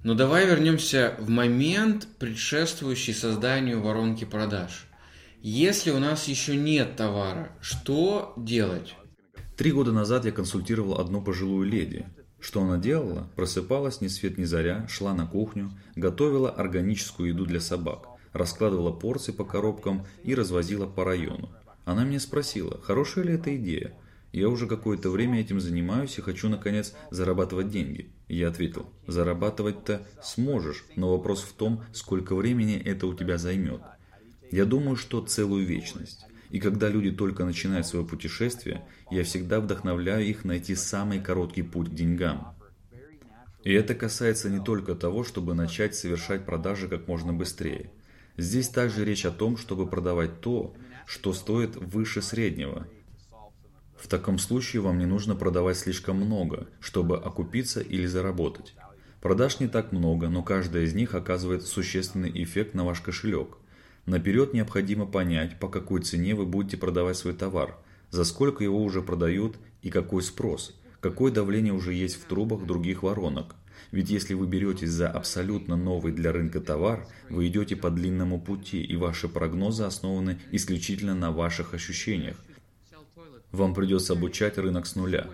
Но 0.03 0.15
давай 0.15 0.47
вернемся 0.47 1.15
в 1.19 1.29
момент, 1.29 2.07
предшествующий 2.19 3.13
созданию 3.13 3.81
воронки 3.81 4.25
продаж. 4.25 4.87
Если 5.41 5.91
у 5.91 5.99
нас 5.99 6.27
еще 6.27 6.55
нет 6.55 6.95
товара, 6.95 7.51
что 7.61 8.33
делать? 8.37 8.95
Три 9.55 9.71
года 9.71 9.91
назад 9.91 10.25
я 10.25 10.31
консультировал 10.31 10.99
одну 10.99 11.21
пожилую 11.21 11.69
леди. 11.69 12.07
Что 12.45 12.61
она 12.61 12.77
делала? 12.77 13.27
Просыпалась 13.35 14.01
ни 14.01 14.07
свет 14.07 14.37
ни 14.37 14.43
заря, 14.43 14.87
шла 14.87 15.15
на 15.15 15.25
кухню, 15.25 15.71
готовила 15.95 16.51
органическую 16.51 17.29
еду 17.29 17.43
для 17.43 17.59
собак, 17.59 18.05
раскладывала 18.33 18.91
порции 18.91 19.31
по 19.31 19.43
коробкам 19.43 20.05
и 20.23 20.35
развозила 20.35 20.85
по 20.85 21.03
району. 21.03 21.49
Она 21.85 22.03
меня 22.03 22.19
спросила, 22.19 22.79
хорошая 22.83 23.25
ли 23.25 23.33
это 23.33 23.55
идея? 23.55 23.97
Я 24.31 24.49
уже 24.49 24.67
какое-то 24.67 25.09
время 25.09 25.41
этим 25.41 25.59
занимаюсь 25.59 26.19
и 26.19 26.21
хочу, 26.21 26.47
наконец, 26.47 26.93
зарабатывать 27.09 27.71
деньги. 27.71 28.11
Я 28.27 28.49
ответил, 28.49 28.85
зарабатывать-то 29.07 30.05
сможешь, 30.21 30.85
но 30.95 31.09
вопрос 31.09 31.41
в 31.41 31.53
том, 31.53 31.83
сколько 31.93 32.35
времени 32.35 32.77
это 32.77 33.07
у 33.07 33.15
тебя 33.15 33.39
займет. 33.39 33.81
Я 34.51 34.65
думаю, 34.65 34.97
что 34.97 35.25
целую 35.25 35.65
вечность. 35.65 36.27
И 36.55 36.59
когда 36.61 36.87
люди 36.87 37.11
только 37.11 37.43
начинают 37.43 37.85
свое 37.85 38.05
путешествие, 38.05 38.85
я 39.11 39.25
всегда 39.25 39.59
вдохновляю 39.59 40.25
их 40.25 40.45
найти 40.45 40.73
самый 40.73 41.19
короткий 41.19 41.63
путь 41.63 41.89
к 41.89 41.93
деньгам. 41.93 42.55
И 43.65 43.73
это 43.73 43.93
касается 43.93 44.49
не 44.49 44.63
только 44.63 44.95
того, 44.95 45.25
чтобы 45.25 45.53
начать 45.53 45.95
совершать 45.95 46.45
продажи 46.45 46.87
как 46.87 47.09
можно 47.09 47.33
быстрее. 47.33 47.91
Здесь 48.37 48.69
также 48.69 49.03
речь 49.03 49.25
о 49.25 49.31
том, 49.31 49.57
чтобы 49.57 49.85
продавать 49.85 50.39
то, 50.39 50.73
что 51.05 51.33
стоит 51.33 51.75
выше 51.75 52.21
среднего. 52.21 52.87
В 53.97 54.07
таком 54.07 54.39
случае 54.39 54.81
вам 54.81 54.97
не 54.97 55.05
нужно 55.05 55.35
продавать 55.35 55.77
слишком 55.77 56.15
много, 56.15 56.69
чтобы 56.79 57.17
окупиться 57.17 57.81
или 57.81 58.05
заработать. 58.05 58.75
Продаж 59.19 59.59
не 59.59 59.67
так 59.67 59.91
много, 59.91 60.29
но 60.29 60.41
каждая 60.41 60.83
из 60.83 60.93
них 60.93 61.15
оказывает 61.15 61.63
существенный 61.63 62.31
эффект 62.33 62.75
на 62.75 62.85
ваш 62.85 63.01
кошелек– 63.01 63.57
Наперед 64.05 64.53
необходимо 64.53 65.07
понять, 65.07 65.59
по 65.59 65.67
какой 65.67 66.01
цене 66.01 66.35
вы 66.35 66.45
будете 66.45 66.77
продавать 66.77 67.17
свой 67.17 67.33
товар, 67.33 67.77
за 68.11 68.23
сколько 68.23 68.63
его 68.63 68.83
уже 68.83 69.01
продают 69.01 69.57
и 69.81 69.89
какой 69.89 70.21
спрос, 70.21 70.79
какое 70.99 71.31
давление 71.31 71.73
уже 71.73 71.93
есть 71.93 72.15
в 72.15 72.25
трубах 72.25 72.65
других 72.65 73.01
воронок. 73.01 73.55
Ведь 73.91 74.09
если 74.09 74.35
вы 74.35 74.45
беретесь 74.45 74.89
за 74.89 75.09
абсолютно 75.09 75.75
новый 75.75 76.13
для 76.13 76.31
рынка 76.31 76.59
товар, 76.61 77.07
вы 77.29 77.47
идете 77.47 77.75
по 77.75 77.89
длинному 77.89 78.39
пути, 78.39 78.83
и 78.83 78.95
ваши 78.95 79.27
прогнозы 79.27 79.83
основаны 79.83 80.39
исключительно 80.51 81.15
на 81.15 81.31
ваших 81.31 81.73
ощущениях. 81.73 82.37
Вам 83.51 83.73
придется 83.73 84.13
обучать 84.13 84.57
рынок 84.57 84.85
с 84.85 84.95
нуля. 84.95 85.27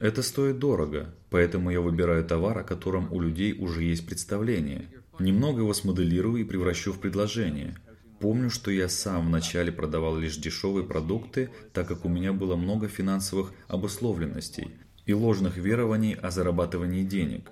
Это 0.00 0.22
стоит 0.22 0.58
дорого, 0.58 1.14
поэтому 1.30 1.70
я 1.70 1.80
выбираю 1.80 2.24
товар, 2.24 2.58
о 2.58 2.64
котором 2.64 3.12
у 3.12 3.20
людей 3.20 3.56
уже 3.58 3.84
есть 3.84 4.06
представление. 4.06 4.86
Немного 5.18 5.60
его 5.60 5.74
смоделирую 5.74 6.42
и 6.42 6.44
превращу 6.44 6.92
в 6.92 7.00
предложение. 7.00 7.76
Помню, 8.20 8.50
что 8.50 8.70
я 8.70 8.88
сам 8.88 9.28
вначале 9.28 9.70
продавал 9.70 10.16
лишь 10.16 10.36
дешевые 10.36 10.84
продукты, 10.84 11.50
так 11.72 11.86
как 11.86 12.04
у 12.04 12.08
меня 12.08 12.32
было 12.32 12.56
много 12.56 12.88
финансовых 12.88 13.52
обусловленностей 13.68 14.72
и 15.06 15.14
ложных 15.14 15.56
верований 15.56 16.14
о 16.14 16.30
зарабатывании 16.30 17.04
денег. 17.04 17.50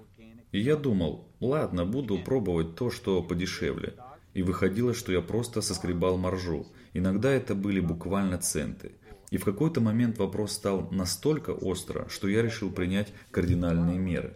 И 0.52 0.60
я 0.60 0.76
думал, 0.76 1.28
ладно, 1.40 1.84
буду 1.84 2.18
пробовать 2.18 2.74
то, 2.74 2.90
что 2.90 3.22
подешевле. 3.22 3.94
И 4.34 4.42
выходило, 4.42 4.92
что 4.92 5.12
я 5.12 5.20
просто 5.20 5.62
соскребал 5.62 6.18
маржу. 6.18 6.66
Иногда 6.92 7.30
это 7.30 7.54
были 7.54 7.80
буквально 7.80 8.38
центы– 8.38 8.92
и 9.30 9.38
в 9.38 9.44
какой-то 9.44 9.80
момент 9.80 10.18
вопрос 10.18 10.52
стал 10.52 10.88
настолько 10.90 11.50
остро, 11.50 12.08
что 12.08 12.28
я 12.28 12.42
решил 12.42 12.70
принять 12.70 13.12
кардинальные 13.30 13.98
меры. 13.98 14.34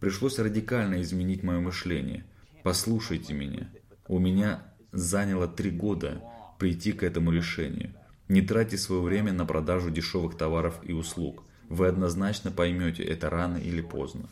Пришлось 0.00 0.38
радикально 0.38 1.00
изменить 1.02 1.42
мое 1.42 1.60
мышление. 1.60 2.24
Послушайте 2.64 3.34
меня. 3.34 3.70
У 4.08 4.18
меня 4.18 4.62
заняло 4.92 5.48
три 5.48 5.70
года 5.70 6.22
прийти 6.58 6.92
к 6.92 7.02
этому 7.02 7.32
решению. 7.32 7.92
Не 8.28 8.42
тратьте 8.42 8.78
свое 8.78 9.02
время 9.02 9.32
на 9.32 9.44
продажу 9.44 9.90
дешевых 9.90 10.36
товаров 10.36 10.78
и 10.84 10.92
услуг. 10.92 11.42
Вы 11.68 11.88
однозначно 11.88 12.50
поймете 12.50 13.02
это 13.02 13.30
рано 13.30 13.56
или 13.56 13.80
поздно. 13.80 14.28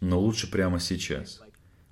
Но 0.00 0.18
лучше 0.18 0.50
прямо 0.50 0.80
сейчас. 0.80 1.40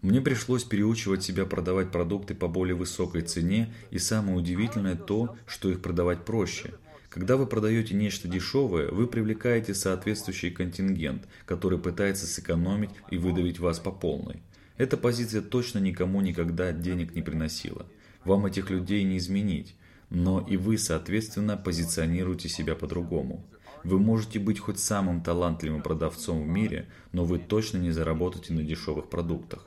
Мне 0.00 0.20
пришлось 0.20 0.64
переучивать 0.64 1.22
себя 1.22 1.44
продавать 1.44 1.90
продукты 1.90 2.34
по 2.34 2.48
более 2.48 2.74
высокой 2.74 3.22
цене, 3.22 3.74
и 3.90 3.98
самое 3.98 4.36
удивительное 4.38 4.96
то, 4.96 5.36
что 5.46 5.70
их 5.70 5.82
продавать 5.82 6.24
проще– 6.24 6.74
когда 7.08 7.36
вы 7.36 7.46
продаете 7.46 7.94
нечто 7.94 8.28
дешевое, 8.28 8.90
вы 8.90 9.06
привлекаете 9.06 9.74
соответствующий 9.74 10.50
контингент, 10.50 11.26
который 11.46 11.78
пытается 11.78 12.26
сэкономить 12.26 12.90
и 13.10 13.16
выдавить 13.16 13.58
вас 13.58 13.78
по 13.78 13.90
полной. 13.90 14.42
Эта 14.78 14.96
позиция 14.96 15.42
точно 15.42 15.78
никому 15.78 16.20
никогда 16.22 16.72
денег 16.72 17.14
не 17.14 17.22
приносила. 17.22 17.86
Вам 18.24 18.46
этих 18.46 18.70
людей 18.70 19.04
не 19.04 19.18
изменить, 19.18 19.76
но 20.08 20.40
и 20.40 20.56
вы, 20.56 20.78
соответственно, 20.78 21.56
позиционируете 21.56 22.48
себя 22.48 22.74
по-другому. 22.74 23.44
Вы 23.84 23.98
можете 23.98 24.38
быть 24.38 24.58
хоть 24.58 24.78
самым 24.78 25.22
талантливым 25.22 25.82
продавцом 25.82 26.42
в 26.42 26.46
мире, 26.46 26.88
но 27.12 27.24
вы 27.24 27.38
точно 27.38 27.76
не 27.76 27.90
заработаете 27.90 28.54
на 28.54 28.62
дешевых 28.62 29.10
продуктах. 29.10 29.66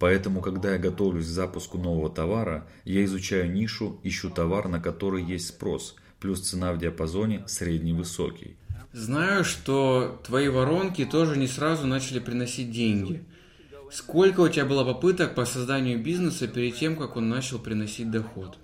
Поэтому, 0.00 0.40
когда 0.40 0.72
я 0.72 0.78
готовлюсь 0.78 1.26
к 1.26 1.28
запуску 1.28 1.78
нового 1.78 2.10
товара, 2.10 2.68
я 2.84 3.04
изучаю 3.04 3.50
нишу, 3.52 4.00
ищу 4.02 4.30
товар, 4.30 4.68
на 4.68 4.80
который 4.80 5.22
есть 5.22 5.46
спрос– 5.46 5.94
плюс 6.20 6.40
цена 6.40 6.72
в 6.72 6.78
диапазоне 6.78 7.44
средний-высокий. 7.46 8.56
Знаю, 8.92 9.44
что 9.44 10.20
твои 10.26 10.48
воронки 10.48 11.04
тоже 11.04 11.36
не 11.36 11.46
сразу 11.46 11.86
начали 11.86 12.18
приносить 12.18 12.70
деньги. 12.70 13.22
Сколько 13.90 14.40
у 14.40 14.48
тебя 14.48 14.66
было 14.66 14.84
попыток 14.84 15.34
по 15.34 15.44
созданию 15.44 16.02
бизнеса 16.02 16.46
перед 16.46 16.76
тем, 16.76 16.96
как 16.96 17.16
он 17.16 17.28
начал 17.28 17.58
приносить 17.58 18.10
доход? 18.10 18.58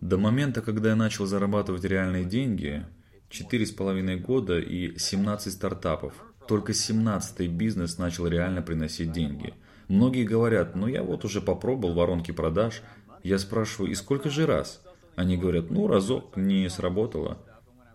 До 0.00 0.18
момента, 0.18 0.60
когда 0.60 0.90
я 0.90 0.96
начал 0.96 1.26
зарабатывать 1.26 1.84
реальные 1.84 2.24
деньги, 2.24 2.84
четыре 3.28 3.66
с 3.66 3.72
половиной 3.72 4.16
года 4.16 4.58
и 4.58 4.98
17 4.98 5.52
стартапов. 5.52 6.14
Только 6.46 6.72
17-й 6.72 7.48
бизнес 7.48 7.98
начал 7.98 8.26
реально 8.28 8.62
приносить 8.62 9.12
деньги. 9.12 9.54
Многие 9.88 10.24
говорят, 10.24 10.76
ну 10.76 10.86
я 10.86 11.02
вот 11.02 11.24
уже 11.24 11.40
попробовал 11.40 11.94
воронки 11.94 12.32
продаж. 12.32 12.82
Я 13.22 13.38
спрашиваю, 13.38 13.90
и 13.90 13.94
сколько 13.94 14.30
же 14.30 14.46
раз? 14.46 14.82
Они 15.16 15.36
говорят, 15.36 15.70
ну 15.70 15.86
разок 15.86 16.36
не 16.36 16.68
сработало. 16.68 17.38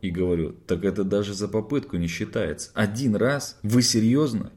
И 0.01 0.09
говорю, 0.09 0.51
так 0.51 0.83
это 0.83 1.03
даже 1.03 1.33
за 1.33 1.47
попытку 1.47 1.97
не 1.97 2.07
считается. 2.07 2.71
Один 2.73 3.15
раз? 3.15 3.59
Вы 3.61 3.83
серьезно? 3.83 4.51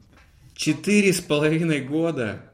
Четыре 0.55 1.11
с 1.11 1.19
половиной 1.19 1.81
года. 1.81 2.53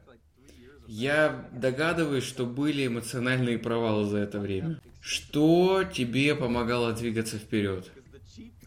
Я 0.88 1.48
догадываюсь, 1.52 2.24
что 2.24 2.44
были 2.44 2.88
эмоциональные 2.88 3.58
провалы 3.58 4.08
за 4.08 4.18
это 4.18 4.40
время. 4.40 4.80
Что 5.00 5.84
тебе 5.84 6.34
помогало 6.34 6.92
двигаться 6.92 7.38
вперед? 7.38 7.90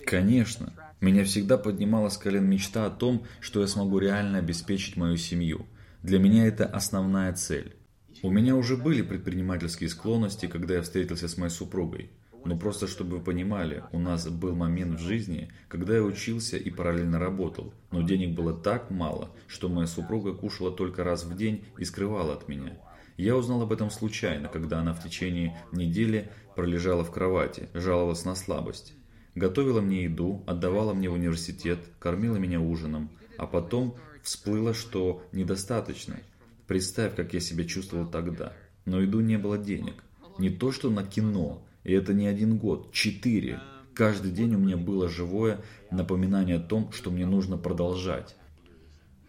Конечно. 0.06 0.74
Меня 1.01 1.25
всегда 1.25 1.58
поднимала 1.58 2.08
с 2.08 2.18
колен 2.18 2.50
мечта 2.50 2.86
о 2.86 2.89
том, 2.89 3.25
что 3.42 3.60
я 3.60 3.68
смогу 3.68 4.00
реально 4.00 4.38
обеспечить 4.39 4.96
мою 4.96 5.18
семью. 5.18 5.65
Для 6.01 6.18
меня 6.18 6.48
это 6.48 6.65
основная 6.65 7.34
цель. 7.34 7.75
У 8.24 8.32
меня 8.32 8.56
уже 8.56 8.77
были 8.77 9.01
предпринимательские 9.01 9.89
склонности, 9.89 10.46
когда 10.46 10.75
я 10.75 10.82
встретился 10.82 11.27
с 11.27 11.38
моей 11.38 11.51
супругой. 11.51 12.10
Но 12.45 12.57
просто 12.57 12.87
чтобы 12.87 13.17
вы 13.17 13.23
понимали, 13.23 13.83
у 13.91 13.99
нас 13.99 14.27
был 14.29 14.55
момент 14.55 14.99
в 14.99 15.03
жизни, 15.03 15.51
когда 15.67 15.95
я 15.95 16.03
учился 16.03 16.57
и 16.57 16.69
параллельно 16.69 17.19
работал, 17.19 17.73
но 17.91 18.01
денег 18.01 18.35
было 18.35 18.53
так 18.53 18.91
мало, 18.91 19.31
что 19.47 19.67
моя 19.67 19.87
супруга 19.87 20.33
кушала 20.33 20.71
только 20.71 21.03
раз 21.03 21.25
в 21.25 21.35
день 21.35 21.65
и 21.77 21.83
скрывала 21.83 22.33
от 22.33 22.47
меня. 22.47 22.77
Я 23.17 23.35
узнал 23.35 23.63
об 23.63 23.73
этом 23.73 23.89
случайно, 23.89 24.47
когда 24.47 24.79
она 24.79 24.93
в 24.93 25.03
течение 25.03 25.57
недели 25.71 26.31
пролежала 26.55 27.03
в 27.03 27.11
кровати, 27.11 27.69
жаловалась 27.73 28.23
на 28.23 28.35
слабость. 28.35 28.93
Готовила 29.33 29.81
мне 29.81 30.03
еду, 30.03 30.43
отдавала 30.47 30.93
мне 30.93 31.09
в 31.09 31.13
университет, 31.13 31.79
кормила 31.99 32.37
меня 32.37 32.61
ужином, 32.61 33.09
а 33.37 33.47
потом 33.47 33.95
всплыло, 34.21 34.73
что 34.73 35.23
недостаточно– 35.33 36.19
Представь, 36.67 37.15
как 37.15 37.33
я 37.33 37.39
себя 37.39 37.63
чувствовал 37.63 38.07
тогда. 38.07 38.53
Но 38.85 39.03
иду 39.03 39.19
не 39.19 39.37
было 39.37 39.57
денег. 39.57 40.03
Не 40.39 40.49
то, 40.49 40.71
что 40.71 40.89
на 40.89 41.03
кино. 41.03 41.63
И 41.86 41.94
это 41.94 42.13
не 42.13 42.27
один 42.27 42.58
год. 42.58 42.92
Четыре. 42.92 43.62
Каждый 43.94 44.32
день 44.32 44.56
у 44.56 44.58
меня 44.58 44.75
было 44.75 45.08
живое 45.08 45.62
напоминание 45.92 46.58
о 46.58 46.60
том, 46.60 46.92
что 46.92 47.12
мне 47.12 47.25
нужно 47.25 47.58
продолжать. 47.58 48.36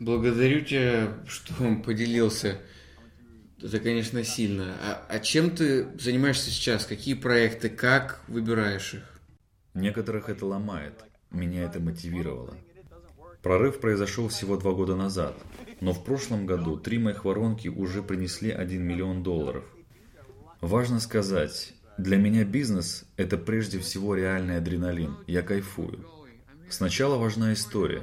Благодарю 0.00 0.62
тебя, 0.62 1.14
что 1.28 1.62
он 1.62 1.82
поделился. 1.82 2.58
Это, 3.62 3.78
конечно, 3.78 4.24
сильно. 4.24 4.74
А, 4.82 5.06
а 5.08 5.20
чем 5.20 5.50
ты 5.50 5.86
занимаешься 5.98 6.50
сейчас? 6.50 6.84
Какие 6.84 7.14
проекты? 7.14 7.68
Как 7.68 8.22
выбираешь 8.26 8.94
их? 8.94 9.20
Некоторых 9.74 10.28
это 10.28 10.46
ломает. 10.46 11.04
Меня 11.30 11.62
это 11.62 11.78
мотивировало. 11.78 12.54
Прорыв 13.42 13.80
произошел 13.80 14.28
всего 14.28 14.56
два 14.56 14.72
года 14.72 14.96
назад, 14.96 15.36
но 15.80 15.92
в 15.92 16.04
прошлом 16.04 16.46
году 16.46 16.76
три 16.78 16.98
моих 16.98 17.24
воронки 17.24 17.68
уже 17.68 18.02
принесли 18.02 18.50
1 18.50 18.82
миллион 18.82 19.22
долларов. 19.22 19.64
Важно 20.60 20.98
сказать, 21.00 21.75
для 21.98 22.18
меня 22.18 22.44
бизнес– 22.44 23.06
это 23.16 23.38
прежде 23.38 23.78
всего 23.78 24.14
реальный 24.14 24.58
адреналин, 24.58 25.16
я 25.26 25.40
кайфую. 25.42 26.04
Сначала 26.68 27.16
важна 27.16 27.54
история. 27.54 28.02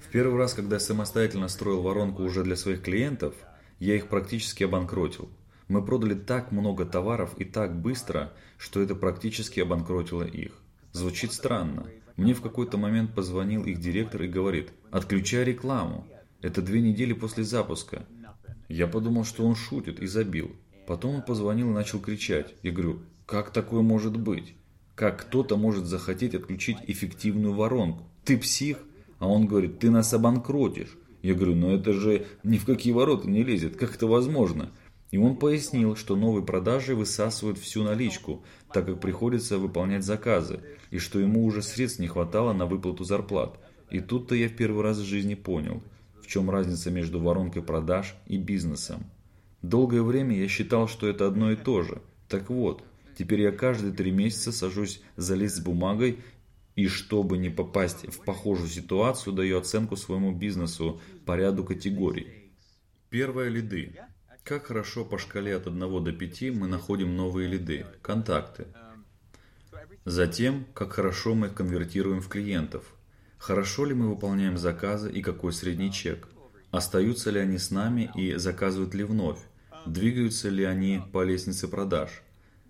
В 0.00 0.10
первый 0.12 0.38
раз, 0.38 0.54
когда 0.54 0.76
я 0.76 0.80
самостоятельно 0.80 1.48
строил 1.48 1.82
воронку 1.82 2.22
уже 2.22 2.44
для 2.44 2.54
своих 2.54 2.82
клиентов, 2.82 3.34
я 3.80 3.96
их 3.96 4.06
практически 4.08 4.62
обанкротил. 4.62 5.28
Мы 5.66 5.84
продали 5.84 6.14
так 6.14 6.52
много 6.52 6.84
товаров 6.84 7.34
и 7.36 7.44
так 7.44 7.74
быстро, 7.76 8.32
что 8.56 8.80
это 8.80 8.94
практически 8.94 9.58
обанкротило 9.58 10.22
их. 10.22 10.52
Звучит 10.92 11.32
странно, 11.32 11.88
мне 12.16 12.34
в 12.34 12.40
какой-то 12.40 12.78
момент 12.78 13.16
позвонил 13.16 13.64
их 13.64 13.80
директор 13.80 14.22
и 14.22 14.28
говорит, 14.28 14.70
отключай 14.92 15.42
рекламу. 15.42 16.06
Это 16.40 16.62
две 16.62 16.80
недели 16.80 17.14
после 17.14 17.42
запуска. 17.42 18.06
Я 18.68 18.86
подумал, 18.86 19.24
что 19.24 19.44
он 19.44 19.56
шутит 19.56 19.98
и 19.98 20.06
забил. 20.06 20.54
Потом 20.86 21.16
он 21.16 21.22
позвонил 21.22 21.70
и 21.70 21.74
начал 21.74 21.98
кричать. 21.98 22.54
Я 22.62 22.70
говорю, 22.70 23.00
как 23.26 23.50
такое 23.50 23.82
может 23.82 24.18
быть? 24.18 24.54
Как 24.94 25.22
кто-то 25.22 25.56
может 25.56 25.86
захотеть 25.86 26.34
отключить 26.34 26.76
эффективную 26.86 27.54
воронку? 27.54 28.04
Ты 28.24 28.36
псих? 28.38 28.78
А 29.18 29.28
он 29.28 29.46
говорит, 29.46 29.78
ты 29.78 29.90
нас 29.90 30.12
обанкротишь. 30.12 30.96
Я 31.22 31.34
говорю, 31.34 31.54
ну 31.54 31.74
это 31.74 31.94
же 31.94 32.26
ни 32.42 32.58
в 32.58 32.66
какие 32.66 32.92
ворота 32.92 33.28
не 33.28 33.42
лезет. 33.42 33.76
Как 33.76 33.94
это 33.94 34.06
возможно? 34.06 34.70
И 35.10 35.16
он 35.16 35.36
пояснил, 35.36 35.96
что 35.96 36.16
новые 36.16 36.44
продажи 36.44 36.94
высасывают 36.94 37.58
всю 37.58 37.82
наличку, 37.82 38.42
так 38.72 38.86
как 38.86 39.00
приходится 39.00 39.58
выполнять 39.58 40.04
заказы, 40.04 40.60
и 40.90 40.98
что 40.98 41.18
ему 41.18 41.44
уже 41.44 41.62
средств 41.62 42.00
не 42.00 42.08
хватало 42.08 42.52
на 42.52 42.66
выплату 42.66 43.04
зарплат. 43.04 43.58
И 43.90 44.00
тут-то 44.00 44.34
я 44.34 44.48
в 44.48 44.56
первый 44.56 44.82
раз 44.82 44.98
в 44.98 45.04
жизни 45.04 45.34
понял, 45.34 45.82
в 46.20 46.26
чем 46.26 46.50
разница 46.50 46.90
между 46.90 47.20
воронкой 47.20 47.62
продаж 47.62 48.16
и 48.26 48.36
бизнесом. 48.36 49.04
Долгое 49.62 50.02
время 50.02 50.36
я 50.36 50.48
считал, 50.48 50.88
что 50.88 51.06
это 51.06 51.26
одно 51.26 51.52
и 51.52 51.56
то 51.56 51.82
же. 51.82 52.02
Так 52.28 52.50
вот, 52.50 52.82
теперь 53.16 53.42
я 53.42 53.52
каждые 53.52 53.92
три 53.92 54.10
месяца 54.10 54.52
сажусь 54.52 55.02
за 55.16 55.34
лист 55.34 55.56
с 55.56 55.60
бумагой 55.60 56.22
и 56.76 56.88
чтобы 56.88 57.38
не 57.38 57.50
попасть 57.50 58.06
в 58.08 58.24
похожую 58.24 58.68
ситуацию, 58.68 59.32
даю 59.32 59.58
оценку 59.58 59.96
своему 59.96 60.32
бизнесу 60.32 61.00
по 61.24 61.36
ряду 61.36 61.64
категорий. 61.64 62.50
Первое– 63.10 63.48
лиды. 63.50 63.94
Как 64.42 64.66
хорошо 64.66 65.04
по 65.04 65.18
шкале 65.18 65.56
от 65.56 65.66
1 65.66 66.04
до 66.04 66.12
5 66.12 66.42
мы 66.54 66.66
находим 66.66 67.16
новые 67.16 67.48
лиды, 67.48 67.86
контакты. 68.02 68.66
Затем, 70.04 70.66
как 70.74 70.92
хорошо 70.92 71.34
мы 71.34 71.46
их 71.46 71.54
конвертируем 71.54 72.20
в 72.20 72.28
клиентов. 72.28 72.84
Хорошо 73.38 73.84
ли 73.84 73.94
мы 73.94 74.08
выполняем 74.08 74.58
заказы 74.58 75.10
и 75.10 75.22
какой 75.22 75.52
средний 75.52 75.92
чек? 75.92 76.28
Остаются 76.70 77.30
ли 77.30 77.38
они 77.38 77.56
с 77.56 77.70
нами 77.70 78.10
и 78.14 78.34
заказывают 78.34 78.94
ли 78.94 79.04
вновь? 79.04 79.38
Двигаются 79.86 80.48
ли 80.48 80.64
они 80.64 81.00
по 81.12 81.22
лестнице 81.22 81.68
продаж? 81.68 82.22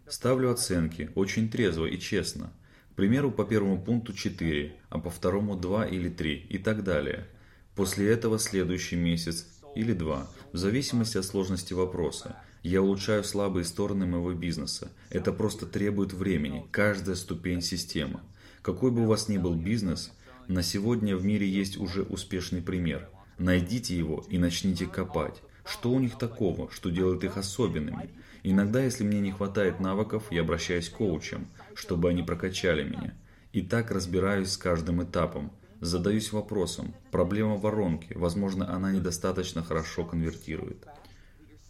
Ставлю 0.08 0.50
оценки, 0.50 1.10
очень 1.14 1.48
трезво 1.48 1.86
и 1.86 1.98
честно. 1.98 2.52
К 2.92 2.94
примеру, 2.96 3.30
по 3.30 3.44
первому 3.44 3.80
пункту 3.82 4.12
4, 4.12 4.74
а 4.90 4.98
по 4.98 5.10
второму 5.10 5.56
2 5.56 5.86
или 5.86 6.08
3 6.10 6.46
и 6.50 6.58
так 6.58 6.84
далее. 6.84 7.26
После 7.74 8.08
этого 8.10 8.38
следующий 8.38 8.96
месяц 8.96 9.46
или 9.74 9.92
два, 9.92 10.30
в 10.52 10.56
зависимости 10.58 11.16
от 11.16 11.24
сложности 11.24 11.72
вопроса. 11.72 12.36
Я 12.62 12.82
улучшаю 12.82 13.24
слабые 13.24 13.64
стороны 13.64 14.06
моего 14.06 14.32
бизнеса. 14.32 14.90
Это 15.10 15.32
просто 15.32 15.66
требует 15.66 16.12
времени, 16.12 16.66
каждая 16.70 17.16
ступень 17.16 17.62
системы. 17.62 18.20
Какой 18.62 18.90
бы 18.90 19.02
у 19.02 19.06
вас 19.06 19.28
ни 19.28 19.38
был 19.38 19.54
бизнес, 19.54 20.12
на 20.48 20.62
сегодня 20.62 21.16
в 21.16 21.24
мире 21.24 21.48
есть 21.48 21.76
уже 21.78 22.02
успешный 22.02 22.62
пример. 22.62 23.08
Найдите 23.38 23.96
его 23.96 24.24
и 24.28 24.38
начните 24.38 24.86
копать. 24.86 25.42
Что 25.66 25.90
у 25.90 25.98
них 25.98 26.18
такого, 26.18 26.70
что 26.70 26.90
делает 26.90 27.24
их 27.24 27.36
особенными? 27.36 28.10
Иногда, 28.46 28.84
если 28.84 29.04
мне 29.04 29.20
не 29.20 29.32
хватает 29.32 29.80
навыков, 29.80 30.24
я 30.30 30.42
обращаюсь 30.42 30.90
к 30.90 30.96
коучам, 30.98 31.48
чтобы 31.74 32.10
они 32.10 32.22
прокачали 32.22 32.84
меня. 32.84 33.14
И 33.54 33.62
так 33.62 33.90
разбираюсь 33.90 34.50
с 34.50 34.58
каждым 34.58 35.02
этапом. 35.02 35.50
Задаюсь 35.80 36.30
вопросом, 36.30 36.94
проблема 37.10 37.56
воронки, 37.56 38.12
возможно, 38.14 38.70
она 38.70 38.92
недостаточно 38.92 39.62
хорошо 39.62 40.04
конвертирует. 40.04 40.86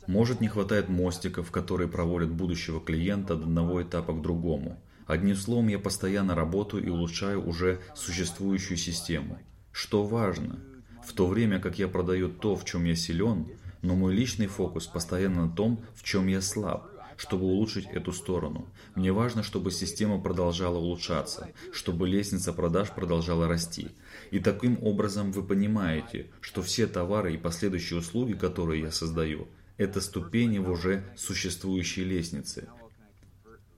Может, 0.09 0.40
не 0.40 0.49
хватает 0.49 0.88
мостиков, 0.88 1.52
которые 1.52 1.88
проводят 1.88 2.31
будущего 2.31 2.81
клиента 2.81 3.35
от 3.35 3.43
одного 3.43 3.81
этапа 3.81 4.12
к 4.12 4.21
другому. 4.21 4.83
Одним 5.07 5.37
словом, 5.37 5.69
я 5.69 5.78
постоянно 5.78 6.35
работаю 6.35 6.85
и 6.85 6.88
улучшаю 6.88 7.47
уже 7.47 7.81
существующую 7.95 8.78
систему. 8.78 9.38
Что 9.71 10.04
важно? 10.04 10.59
В 11.07 11.12
то 11.12 11.28
время 11.28 11.61
как 11.61 11.78
я 11.78 11.87
продаю 11.87 12.31
то, 12.31 12.57
в 12.57 12.64
чем 12.64 12.85
я 12.85 12.97
силен, 12.97 13.47
но 13.85 13.95
мой 13.95 14.14
личный 14.14 14.47
фокус 14.47 14.87
постоянно 14.87 15.47
на 15.47 15.53
том, 15.55 15.85
в 15.95 16.03
чем 16.03 16.26
я 16.26 16.41
слаб, 16.41 16.91
чтобы 17.19 17.45
улучшить 17.45 17.87
эту 17.87 18.12
сторону. 18.12 18.67
Мне 18.95 19.12
важно, 19.12 19.43
чтобы 19.43 19.71
система 19.71 20.19
продолжала 20.19 20.79
улучшаться, 20.79 21.50
чтобы 21.71 22.09
лестница 22.09 22.55
продаж 22.55 22.91
продолжала 22.93 23.47
расти. 23.47 23.88
И 24.31 24.38
таким 24.38 24.79
образом 24.83 25.33
вы 25.33 25.43
понимаете, 25.43 26.31
что 26.41 26.62
все 26.62 26.87
товары 26.87 27.35
и 27.35 27.38
последующие 27.38 27.99
услуги, 27.99 28.33
которые 28.33 28.81
я 28.81 28.91
создаю, 28.91 29.49
это 29.76 30.00
ступени 30.00 30.59
в 30.59 30.71
уже 30.71 31.05
существующей 31.14 32.05
лестнице. 32.05 32.69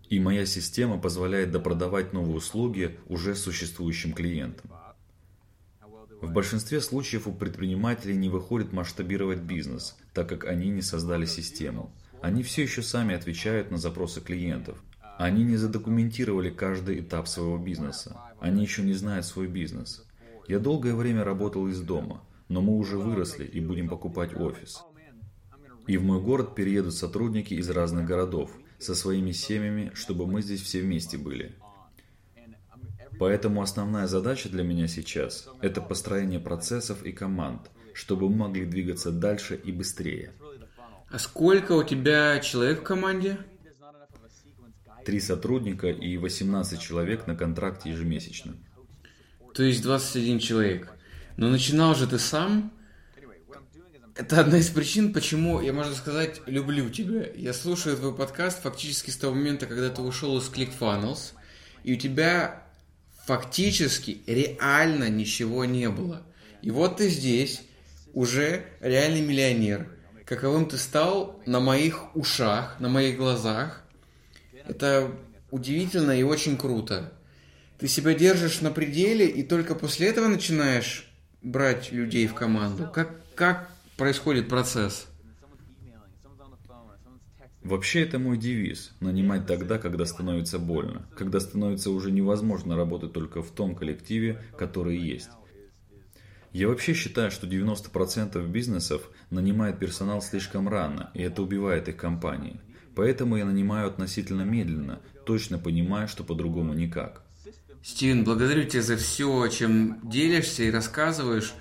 И 0.09 0.21
моя 0.21 0.47
система 0.47 1.01
позволяет 1.01 1.51
допродавать 1.51 2.13
новые 2.13 2.37
услуги 2.37 2.97
уже 3.09 3.35
существующим 3.35 4.13
клиентам. 4.13 4.71
В 6.21 6.33
большинстве 6.33 6.81
случаев 6.81 7.27
у 7.27 7.33
предпринимателей 7.33 8.17
не 8.17 8.31
выходит 8.31 8.73
масштабировать 8.73 9.41
бизнес, 9.41 9.97
так 10.15 10.29
как 10.29 10.47
они 10.47 10.71
не 10.71 10.81
создали 10.81 11.27
систему. 11.27 11.93
Они 12.23 12.43
все 12.43 12.63
еще 12.63 12.83
сами 12.83 13.15
отвечают 13.15 13.71
на 13.71 13.77
запросы 13.77 14.21
клиентов. 14.21 14.83
Они 15.19 15.45
не 15.45 15.57
задокументировали 15.57 16.51
каждый 16.51 17.01
этап 17.01 17.29
своего 17.29 17.59
бизнеса. 17.59 18.21
Они 18.41 18.63
еще 18.63 18.83
не 18.83 18.95
знают 18.95 19.27
свой 19.27 19.47
бизнес. 19.47 20.07
Я 20.49 20.59
долгое 20.59 20.95
время 20.95 21.23
работал 21.23 21.69
из 21.69 21.81
дома, 21.81 22.23
но 22.49 22.63
мы 22.63 22.77
уже 22.77 22.97
выросли 22.97 23.45
и 23.45 23.61
будем 23.61 23.89
покупать 23.89 24.35
офис. 24.35 24.83
И 25.87 25.99
в 25.99 26.03
мой 26.03 26.21
город 26.21 26.55
переедут 26.55 26.95
сотрудники 26.95 27.55
из 27.55 27.69
разных 27.71 28.07
городов 28.07 28.51
со 28.79 28.95
своими 28.95 29.33
семьями, 29.33 29.91
чтобы 29.95 30.27
мы 30.27 30.43
здесь 30.43 30.63
все 30.63 30.81
вместе 30.81 31.19
были. 31.19 31.55
Поэтому 33.19 33.63
основная 33.63 34.07
задача 34.07 34.49
для 34.49 34.63
меня 34.63 34.89
сейчас– 34.89 35.49
это 35.63 35.81
построение 35.81 36.41
процессов 36.41 37.03
и 37.03 37.13
команд, 37.13 37.71
чтобы 37.95 38.29
мы 38.29 38.37
могли 38.49 38.67
двигаться 38.67 39.11
дальше 39.11 39.55
и 39.57 39.73
быстрее. 39.73 40.33
А 41.09 41.19
сколько 41.19 41.73
у 41.73 41.83
тебя 41.83 42.39
человек 42.41 42.81
в 42.81 42.83
команде? 42.83 43.39
Три 45.05 45.21
сотрудника 45.21 45.89
и 45.89 46.17
18 46.19 46.81
человек 46.81 47.27
на 47.27 47.37
контракте 47.37 47.91
ежемесячно. 47.91 48.57
То 49.55 49.63
есть 49.63 49.83
21 49.83 50.39
человек. 50.39 50.93
Но 51.37 51.49
начинал 51.49 51.95
же 51.95 52.07
ты 52.07 52.19
сам. 52.19 52.73
Это 54.15 54.41
одна 54.41 54.59
из 54.59 54.69
причин, 54.69 55.13
почему 55.13 55.61
я, 55.61 55.73
можно 55.73 55.95
сказать, 55.95 56.41
люблю 56.47 56.91
тебя. 56.91 57.27
Я 57.35 57.53
слушаю 57.53 57.97
твой 57.97 58.15
подкаст 58.15 58.63
фактически 58.63 59.11
с 59.11 59.17
того 59.17 59.35
момента, 59.35 59.67
когда 59.67 59.91
ты 59.91 60.03
ушел 60.03 60.39
из 60.39 60.51
ClickFunnels, 60.51 61.35
и 61.85 61.95
у 61.95 61.97
тебя 61.97 62.66
фактически 63.27 64.23
реально 64.27 65.11
ничего 65.11 65.65
не 65.65 65.91
было. 65.91 66.23
И 66.63 66.71
вот 66.71 66.99
ты 66.99 67.09
здесь, 67.09 67.63
уже 68.15 68.65
реальный 68.81 69.21
миллионер. 69.21 69.89
Каковым 70.25 70.67
ты 70.67 70.79
стал 70.79 71.41
на 71.45 71.61
моих 71.61 72.17
ушах, 72.17 72.77
на 72.81 72.89
моих 72.89 73.17
глазах. 73.17 73.85
Это 74.67 75.13
удивительно 75.51 76.13
и 76.13 76.23
очень 76.23 76.57
круто. 76.57 77.13
Ты 77.79 77.89
себя 77.89 78.15
держишь 78.15 78.61
на 78.63 78.71
пределе 78.71 79.27
и 79.27 79.43
только 79.43 79.75
после 79.75 80.09
этого 80.09 80.29
начинаешь 80.29 81.09
брать 81.43 81.93
людей 81.93 82.27
в 82.27 82.35
команду. 82.35 82.91
Как, 82.93 83.11
как 83.35 83.71
происходит 83.97 84.49
процесс? 84.49 85.07
Вообще 87.67 88.03
это 88.03 88.21
мой 88.21 88.39
девиз– 88.39 88.93
нанимать 89.01 89.45
тогда, 89.49 89.79
когда 89.79 90.07
становится 90.07 90.61
больно, 90.61 91.05
когда 91.17 91.41
становится 91.41 91.91
уже 91.91 92.13
невозможно 92.13 92.77
работать 92.77 93.13
только 93.13 93.43
в 93.43 93.51
том 93.51 93.75
коллективе, 93.75 94.41
который 94.57 94.97
есть. 94.97 95.31
Я 96.53 96.69
вообще 96.69 96.95
считаю, 96.95 97.33
что 97.33 97.49
90% 97.49 98.47
бизнесов 98.47 99.11
нанимает 99.31 99.81
персонал 99.81 100.23
слишком 100.23 100.69
рано, 100.69 101.11
и 101.13 101.23
это 101.23 101.43
убивает 101.43 101.89
их 101.89 101.97
компании. 101.97 102.61
Поэтому 102.95 103.37
я 103.37 103.45
нанимаю 103.45 103.89
относительно 103.89 104.43
медленно, 104.43 105.01
точно 105.25 105.59
понимая, 105.59 106.07
что 106.07 106.23
по-другому 106.23 106.73
никак. 106.73 107.25
Стивен, 107.83 108.23
благодарю 108.23 108.63
тебя 108.63 108.83
за 108.83 108.97
все, 108.97 109.49
чем 109.49 109.99
делишься 110.09 110.63
и 110.63 110.71
рассказываешь. 110.71 111.53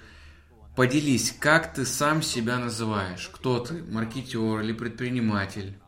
Поделись, 0.76 1.32
как 1.32 1.74
ты 1.74 1.84
сам 1.84 2.22
себя 2.22 2.60
называешь? 2.60 3.28
Кто 3.34 3.58
ты? 3.58 3.82
Маркетер 3.82 4.60
или 4.60 4.72
предприниматель? 4.72 5.80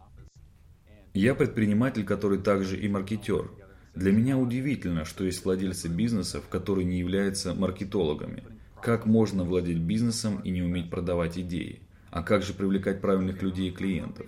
Я 1.18 1.34
предприниматель, 1.34 2.06
который 2.06 2.38
также 2.38 2.78
и 2.80 2.88
маркетер. 2.88 3.50
Для 3.96 4.12
меня 4.12 4.38
удивительно, 4.38 5.04
что 5.04 5.24
есть 5.24 5.44
владельцы 5.44 5.88
бизнесов, 5.88 6.48
которые 6.48 6.86
не 6.86 7.00
являются 7.00 7.56
маркетологами. 7.56 8.44
Как 8.84 9.08
можно 9.08 9.44
владеть 9.44 9.80
бизнесом 9.80 10.40
и 10.42 10.52
не 10.52 10.62
уметь 10.62 10.92
продавать 10.92 11.40
идеи? 11.40 11.82
А 12.12 12.22
как 12.22 12.44
же 12.44 12.54
привлекать 12.54 13.02
правильных 13.02 13.42
людей 13.42 13.70
и 13.70 13.74
клиентов? 13.74 14.28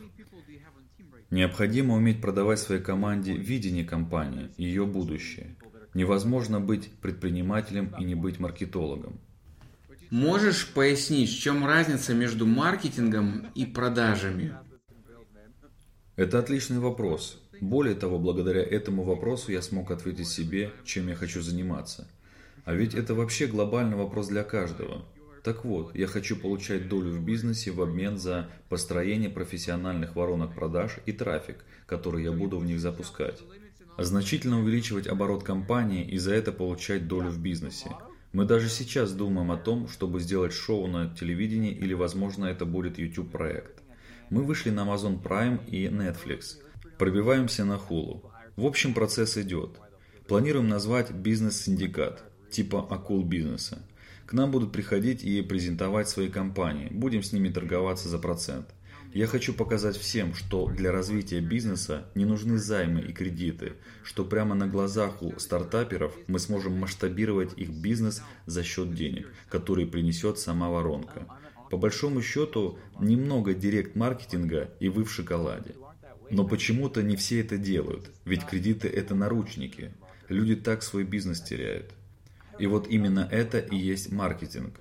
Необходимо 1.30 1.94
уметь 1.94 2.22
продавать 2.22 2.58
своей 2.58 2.82
команде 2.82 3.34
видение 3.34 3.86
компании, 3.86 4.50
ее 4.58 4.88
будущее. 4.88 5.58
Невозможно 5.94 6.60
быть 6.60 6.92
предпринимателем 7.04 7.94
и 8.00 8.04
не 8.04 8.16
быть 8.16 8.40
маркетологом. 8.40 9.20
Можешь 10.10 10.68
пояснить, 10.74 11.30
в 11.30 11.40
чем 11.40 11.68
разница 11.68 12.16
между 12.16 12.48
маркетингом 12.48 13.46
и 13.54 13.68
продажами? 13.68 14.56
Это 16.20 16.40
отличный 16.40 16.80
вопрос. 16.80 17.42
Более 17.62 17.96
того, 17.96 18.20
благодаря 18.20 18.62
этому 18.62 19.04
вопросу 19.04 19.54
я 19.54 19.62
смог 19.62 19.90
ответить 19.90 20.28
себе, 20.28 20.70
чем 20.84 21.08
я 21.08 21.16
хочу 21.16 21.42
заниматься. 21.42 22.10
А 22.66 22.74
ведь 22.74 22.94
это 22.94 23.16
вообще 23.16 23.48
глобальный 23.48 23.96
вопрос 23.96 24.28
для 24.28 24.44
каждого. 24.44 25.06
Так 25.46 25.64
вот, 25.64 25.96
я 25.96 26.08
хочу 26.08 26.36
получать 26.36 26.90
долю 26.90 27.12
в 27.12 27.24
бизнесе 27.24 27.72
в 27.72 27.82
обмен 27.82 28.18
за 28.18 28.50
построение 28.68 29.30
профессиональных 29.30 30.18
воронок 30.18 30.54
продаж 30.54 30.98
и 31.06 31.14
трафик, 31.14 31.64
который 31.86 32.26
я 32.26 32.34
буду 32.34 32.58
в 32.60 32.66
них 32.66 32.82
запускать. 32.82 33.40
Значительно 33.98 34.60
увеличивать 34.60 35.08
оборот 35.08 35.46
компании 35.46 36.04
и 36.04 36.18
за 36.18 36.34
это 36.34 36.52
получать 36.52 37.08
долю 37.08 37.30
в 37.30 37.40
бизнесе. 37.42 37.92
Мы 38.34 38.44
даже 38.44 38.68
сейчас 38.68 39.14
думаем 39.14 39.54
о 39.54 39.58
том, 39.58 39.88
чтобы 39.88 40.20
сделать 40.20 40.52
шоу 40.52 40.88
на 40.88 41.16
телевидении 41.16 41.72
или, 41.72 41.94
возможно, 41.94 42.48
это 42.48 42.66
будет 42.66 43.00
YouTube-проект. 43.00 43.79
Мы 44.30 44.44
вышли 44.44 44.70
на 44.70 44.82
Amazon 44.82 45.22
Prime 45.22 45.68
и 45.68 45.88
Netflix. 45.88 46.58
Пробиваемся 47.00 47.66
на 47.66 47.74
Hulu. 47.74 48.22
В 48.56 48.66
общем, 48.66 48.94
процесс 48.94 49.38
идет. 49.38 49.80
Планируем 50.28 50.68
назвать 50.68 51.12
бизнес-синдикат, 51.12 52.24
типа 52.52 52.86
акул 52.92 53.24
бизнеса. 53.24 53.80
К 54.28 54.34
нам 54.34 54.52
будут 54.52 54.72
приходить 54.72 55.24
и 55.24 55.42
презентовать 55.42 56.10
свои 56.10 56.30
компании. 56.30 56.90
Будем 56.92 57.24
с 57.24 57.34
ними 57.34 57.50
торговаться 57.50 58.08
за 58.08 58.20
процент. 58.20 58.68
Я 59.12 59.26
хочу 59.26 59.56
показать 59.56 59.98
всем, 59.98 60.36
что 60.36 60.68
для 60.68 60.92
развития 60.92 61.40
бизнеса 61.40 62.06
не 62.14 62.26
нужны 62.26 62.60
займы 62.60 63.02
и 63.02 63.12
кредиты, 63.12 63.74
что 64.04 64.24
прямо 64.24 64.54
на 64.54 64.68
глазах 64.68 65.24
у 65.24 65.40
стартаперов 65.40 66.14
мы 66.28 66.38
сможем 66.38 66.78
масштабировать 66.78 67.58
их 67.58 67.72
бизнес 67.72 68.22
за 68.46 68.64
счет 68.64 68.94
денег, 68.94 69.34
которые 69.50 69.88
принесет 69.88 70.38
сама 70.38 70.70
воронка. 70.70 71.26
По 71.70 71.78
большому 71.78 72.22
счету, 72.22 72.80
немного 73.00 73.54
директ-маркетинга 73.54 74.72
и 74.80 74.90
вы 74.90 75.04
в 75.04 75.12
шоколаде. 75.12 75.76
Но 76.32 76.48
почему-то 76.48 77.02
не 77.04 77.16
все 77.16 77.42
это 77.42 77.58
делают, 77.58 78.12
ведь 78.26 78.46
кредиты 78.46 78.88
это 78.88 79.16
наручники. 79.16 79.92
Люди 80.28 80.56
так 80.56 80.84
свой 80.84 81.04
бизнес 81.04 81.42
теряют. 81.42 81.92
И 82.60 82.68
вот 82.68 82.88
именно 82.88 83.28
это 83.32 83.60
и 83.60 83.76
есть 83.76 84.12
маркетинг. 84.12 84.80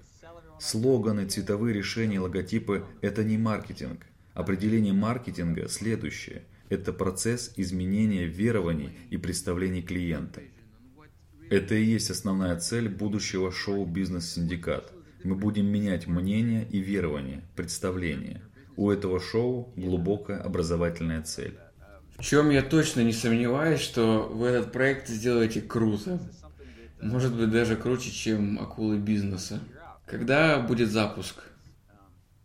Слоганы, 0.58 1.26
цветовые 1.26 1.72
решения, 1.74 2.20
логотипы– 2.20 2.84
это 3.00 3.22
не 3.22 3.38
маркетинг. 3.38 4.06
Определение 4.34 4.92
маркетинга 4.92 5.68
следующее– 5.68 6.42
это 6.68 6.92
процесс 6.92 7.52
изменения 7.56 8.26
верований 8.26 8.90
и 9.10 9.16
представлений 9.16 9.82
клиента. 9.82 10.42
Это 11.50 11.76
и 11.76 11.84
есть 11.84 12.10
основная 12.10 12.58
цель 12.58 12.88
будущего 12.88 13.52
шоу 13.52 13.86
«Бизнес-синдикат». 13.86 14.92
Мы 15.24 15.34
будем 15.34 15.66
менять 15.66 16.06
мнения 16.06 16.66
и 16.70 16.78
верования, 16.78 17.42
представления. 17.56 18.42
У 18.76 18.90
этого 18.90 19.20
шоу 19.20 19.72
глубокая 19.76 20.40
образовательная 20.40 21.22
цель. 21.22 21.58
В 22.18 22.24
чем 22.24 22.50
я 22.50 22.62
точно 22.62 23.00
не 23.02 23.12
сомневаюсь, 23.12 23.80
что 23.80 24.28
вы 24.32 24.48
этот 24.48 24.72
проект 24.72 25.08
сделаете 25.08 25.60
круто. 25.60 26.20
Может 27.00 27.34
быть, 27.36 27.50
даже 27.50 27.76
круче, 27.76 28.10
чем 28.10 28.58
акулы 28.58 28.98
бизнеса. 28.98 29.60
Когда 30.06 30.58
будет 30.60 30.90
запуск? 30.90 31.42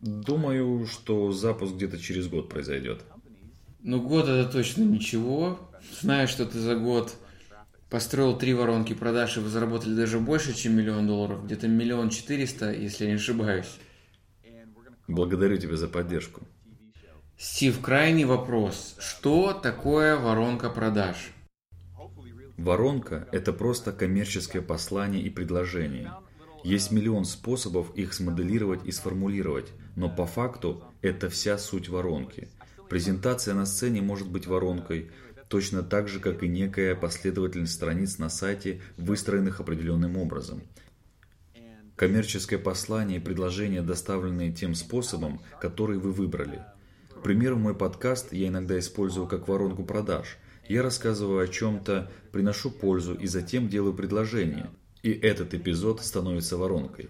Думаю, 0.01 0.85
что 0.85 1.31
запуск 1.31 1.75
где-то 1.75 1.97
через 1.97 2.27
год 2.27 2.49
произойдет. 2.49 3.03
Ну, 3.81 4.01
год 4.01 4.27
это 4.27 4.51
точно 4.51 4.83
ничего. 4.83 5.59
Знаю, 6.01 6.27
что 6.27 6.45
ты 6.45 6.59
за 6.59 6.75
год 6.75 7.15
построил 7.93 8.35
три 8.35 8.55
воронки 8.55 8.93
продаж, 8.93 9.37
и 9.37 9.39
вы 9.39 9.49
заработали 9.49 9.93
даже 9.93 10.19
больше, 10.19 10.55
чем 10.55 10.75
миллион 10.75 11.05
долларов. 11.05 11.45
Где-то 11.45 11.67
миллион 11.67 12.09
четыреста, 12.09 12.71
если 12.71 13.03
я 13.03 13.11
не 13.11 13.17
ошибаюсь. 13.17 13.77
Благодарю 15.07 15.57
тебя 15.57 15.77
за 15.77 15.87
поддержку. 15.87 16.41
Стив, 17.37 17.79
крайний 17.81 18.23
вопрос. 18.23 18.95
Что 18.97 19.53
такое 19.53 20.17
воронка 20.17 20.71
продаж? 20.71 21.33
Воронка– 22.57 23.27
это 23.31 23.53
просто 23.53 23.91
коммерческое 23.91 24.63
послание 24.63 25.21
и 25.21 25.29
предложение. 25.29 26.13
Есть 26.63 26.89
миллион 26.89 27.25
способов 27.25 27.95
их 27.95 28.15
смоделировать 28.15 28.83
и 28.85 28.91
сформулировать, 28.91 29.67
но 29.95 30.09
по 30.09 30.25
факту 30.25 30.83
это 31.03 31.29
вся 31.29 31.59
суть 31.59 31.89
воронки. 31.89 32.47
Презентация 32.89 33.53
на 33.53 33.67
сцене 33.67 34.01
может 34.01 34.31
быть 34.31 34.47
воронкой, 34.47 35.11
точно 35.47 35.83
так 35.83 36.07
же, 36.07 36.19
как 36.19 36.43
и 36.43 36.47
некая 36.47 36.95
последовательность 36.95 37.73
страниц 37.73 38.17
на 38.17 38.29
сайте, 38.29 38.81
выстроенных 38.97 39.59
определенным 39.59 40.17
образом. 40.17 40.63
Коммерческое 41.95 42.59
послание 42.59 43.17
и 43.19 43.23
предложение, 43.23 43.81
доставленные 43.81 44.51
тем 44.51 44.75
способом, 44.75 45.41
который 45.61 45.97
вы 45.97 46.11
выбрали. 46.11 46.63
К 47.09 47.21
примеру, 47.21 47.57
мой 47.57 47.75
подкаст 47.75 48.33
я 48.33 48.47
иногда 48.47 48.77
использую 48.79 49.27
как 49.27 49.47
воронку 49.47 49.83
продаж– 49.83 50.37
я 50.67 50.81
рассказываю 50.81 51.43
о 51.43 51.47
чем-то, 51.47 52.09
приношу 52.31 52.71
пользу 52.71 53.15
и 53.15 53.27
затем 53.27 53.67
делаю 53.67 53.93
предложение. 53.93 54.69
И 55.01 55.11
этот 55.11 55.53
эпизод 55.53 56.01
становится 56.01 56.55
воронкой. 56.55 57.09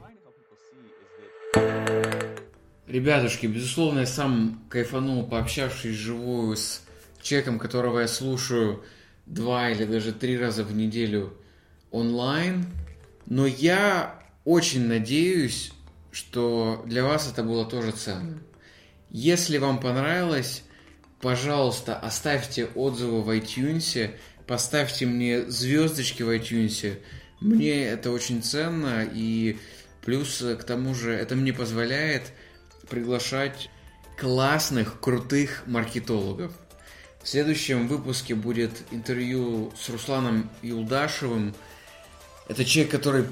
Ребятушки, 2.87 3.45
безусловно, 3.45 3.99
я 3.99 4.05
сам 4.05 4.63
кайфанул, 4.69 5.27
пообщавшись 5.27 5.95
живую 5.95 6.57
с 6.57 6.81
человеком, 7.23 7.59
которого 7.59 8.01
я 8.01 8.07
слушаю 8.07 8.83
два 9.25 9.69
или 9.69 9.85
даже 9.85 10.11
три 10.11 10.37
раза 10.37 10.63
в 10.63 10.73
неделю 10.75 11.33
онлайн. 11.91 12.65
Но 13.25 13.45
я 13.45 14.19
очень 14.45 14.87
надеюсь, 14.87 15.71
что 16.11 16.83
для 16.85 17.03
вас 17.03 17.31
это 17.31 17.43
было 17.43 17.65
тоже 17.65 17.91
ценно. 17.91 18.39
Если 19.09 19.57
вам 19.57 19.79
понравилось, 19.79 20.63
пожалуйста, 21.21 21.95
оставьте 21.95 22.65
отзывы 22.65 23.21
в 23.21 23.29
iTunes, 23.29 24.15
поставьте 24.45 25.05
мне 25.05 25.49
звездочки 25.49 26.23
в 26.23 26.29
iTunes. 26.29 26.99
Мне 27.39 27.85
это 27.85 28.11
очень 28.11 28.41
ценно, 28.43 29.07
и 29.11 29.57
плюс 30.03 30.43
к 30.59 30.63
тому 30.63 30.93
же 30.93 31.13
это 31.13 31.35
мне 31.35 31.53
позволяет 31.53 32.33
приглашать 32.89 33.69
классных, 34.17 34.99
крутых 34.99 35.63
маркетологов. 35.65 36.51
В 37.23 37.27
следующем 37.27 37.87
выпуске 37.87 38.35
будет 38.35 38.83
интервью 38.91 39.71
с 39.79 39.89
Русланом 39.89 40.49
Юлдашевым. 40.61 41.55
Это 42.47 42.65
человек, 42.65 42.91
который 42.91 43.25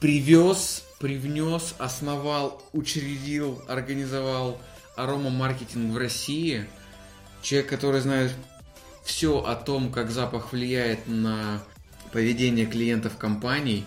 привез, 0.00 0.84
привнес, 0.98 1.74
основал, 1.78 2.62
учредил, 2.72 3.62
организовал 3.68 4.60
арома-маркетинг 4.96 5.92
в 5.92 5.96
России– 5.96 6.66
Человек, 7.42 7.70
который 7.70 8.00
знает 8.00 8.32
все 9.04 9.38
о 9.40 9.56
том, 9.56 9.90
как 9.90 10.10
запах 10.12 10.52
влияет 10.52 11.08
на 11.08 11.60
поведение 12.12 12.66
клиентов 12.66 13.16
компаний, 13.18 13.84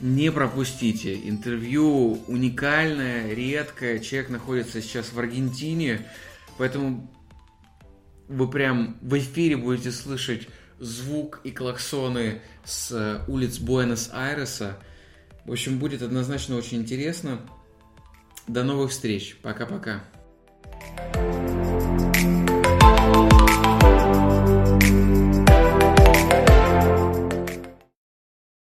не 0.00 0.32
пропустите. 0.32 1.14
Интервью 1.28 2.22
уникальное, 2.26 3.34
редкое. 3.34 3.98
Человек 3.98 4.30
находится 4.30 4.80
сейчас 4.80 5.12
в 5.12 5.18
Аргентине, 5.18 6.06
поэтому 6.56 7.06
вы 8.30 8.48
прям 8.48 8.96
в 9.02 9.18
эфире 9.18 9.56
будете 9.56 9.90
слышать 9.90 10.46
звук 10.78 11.40
и 11.42 11.50
клаксоны 11.50 12.40
с 12.64 13.24
улиц 13.26 13.58
Буэнос-Айреса. 13.58 14.78
В 15.44 15.52
общем, 15.52 15.78
будет 15.78 16.00
однозначно 16.00 16.56
очень 16.56 16.78
интересно. 16.78 17.40
До 18.46 18.62
новых 18.62 18.92
встреч. 18.92 19.36
Пока-пока. 19.42 20.04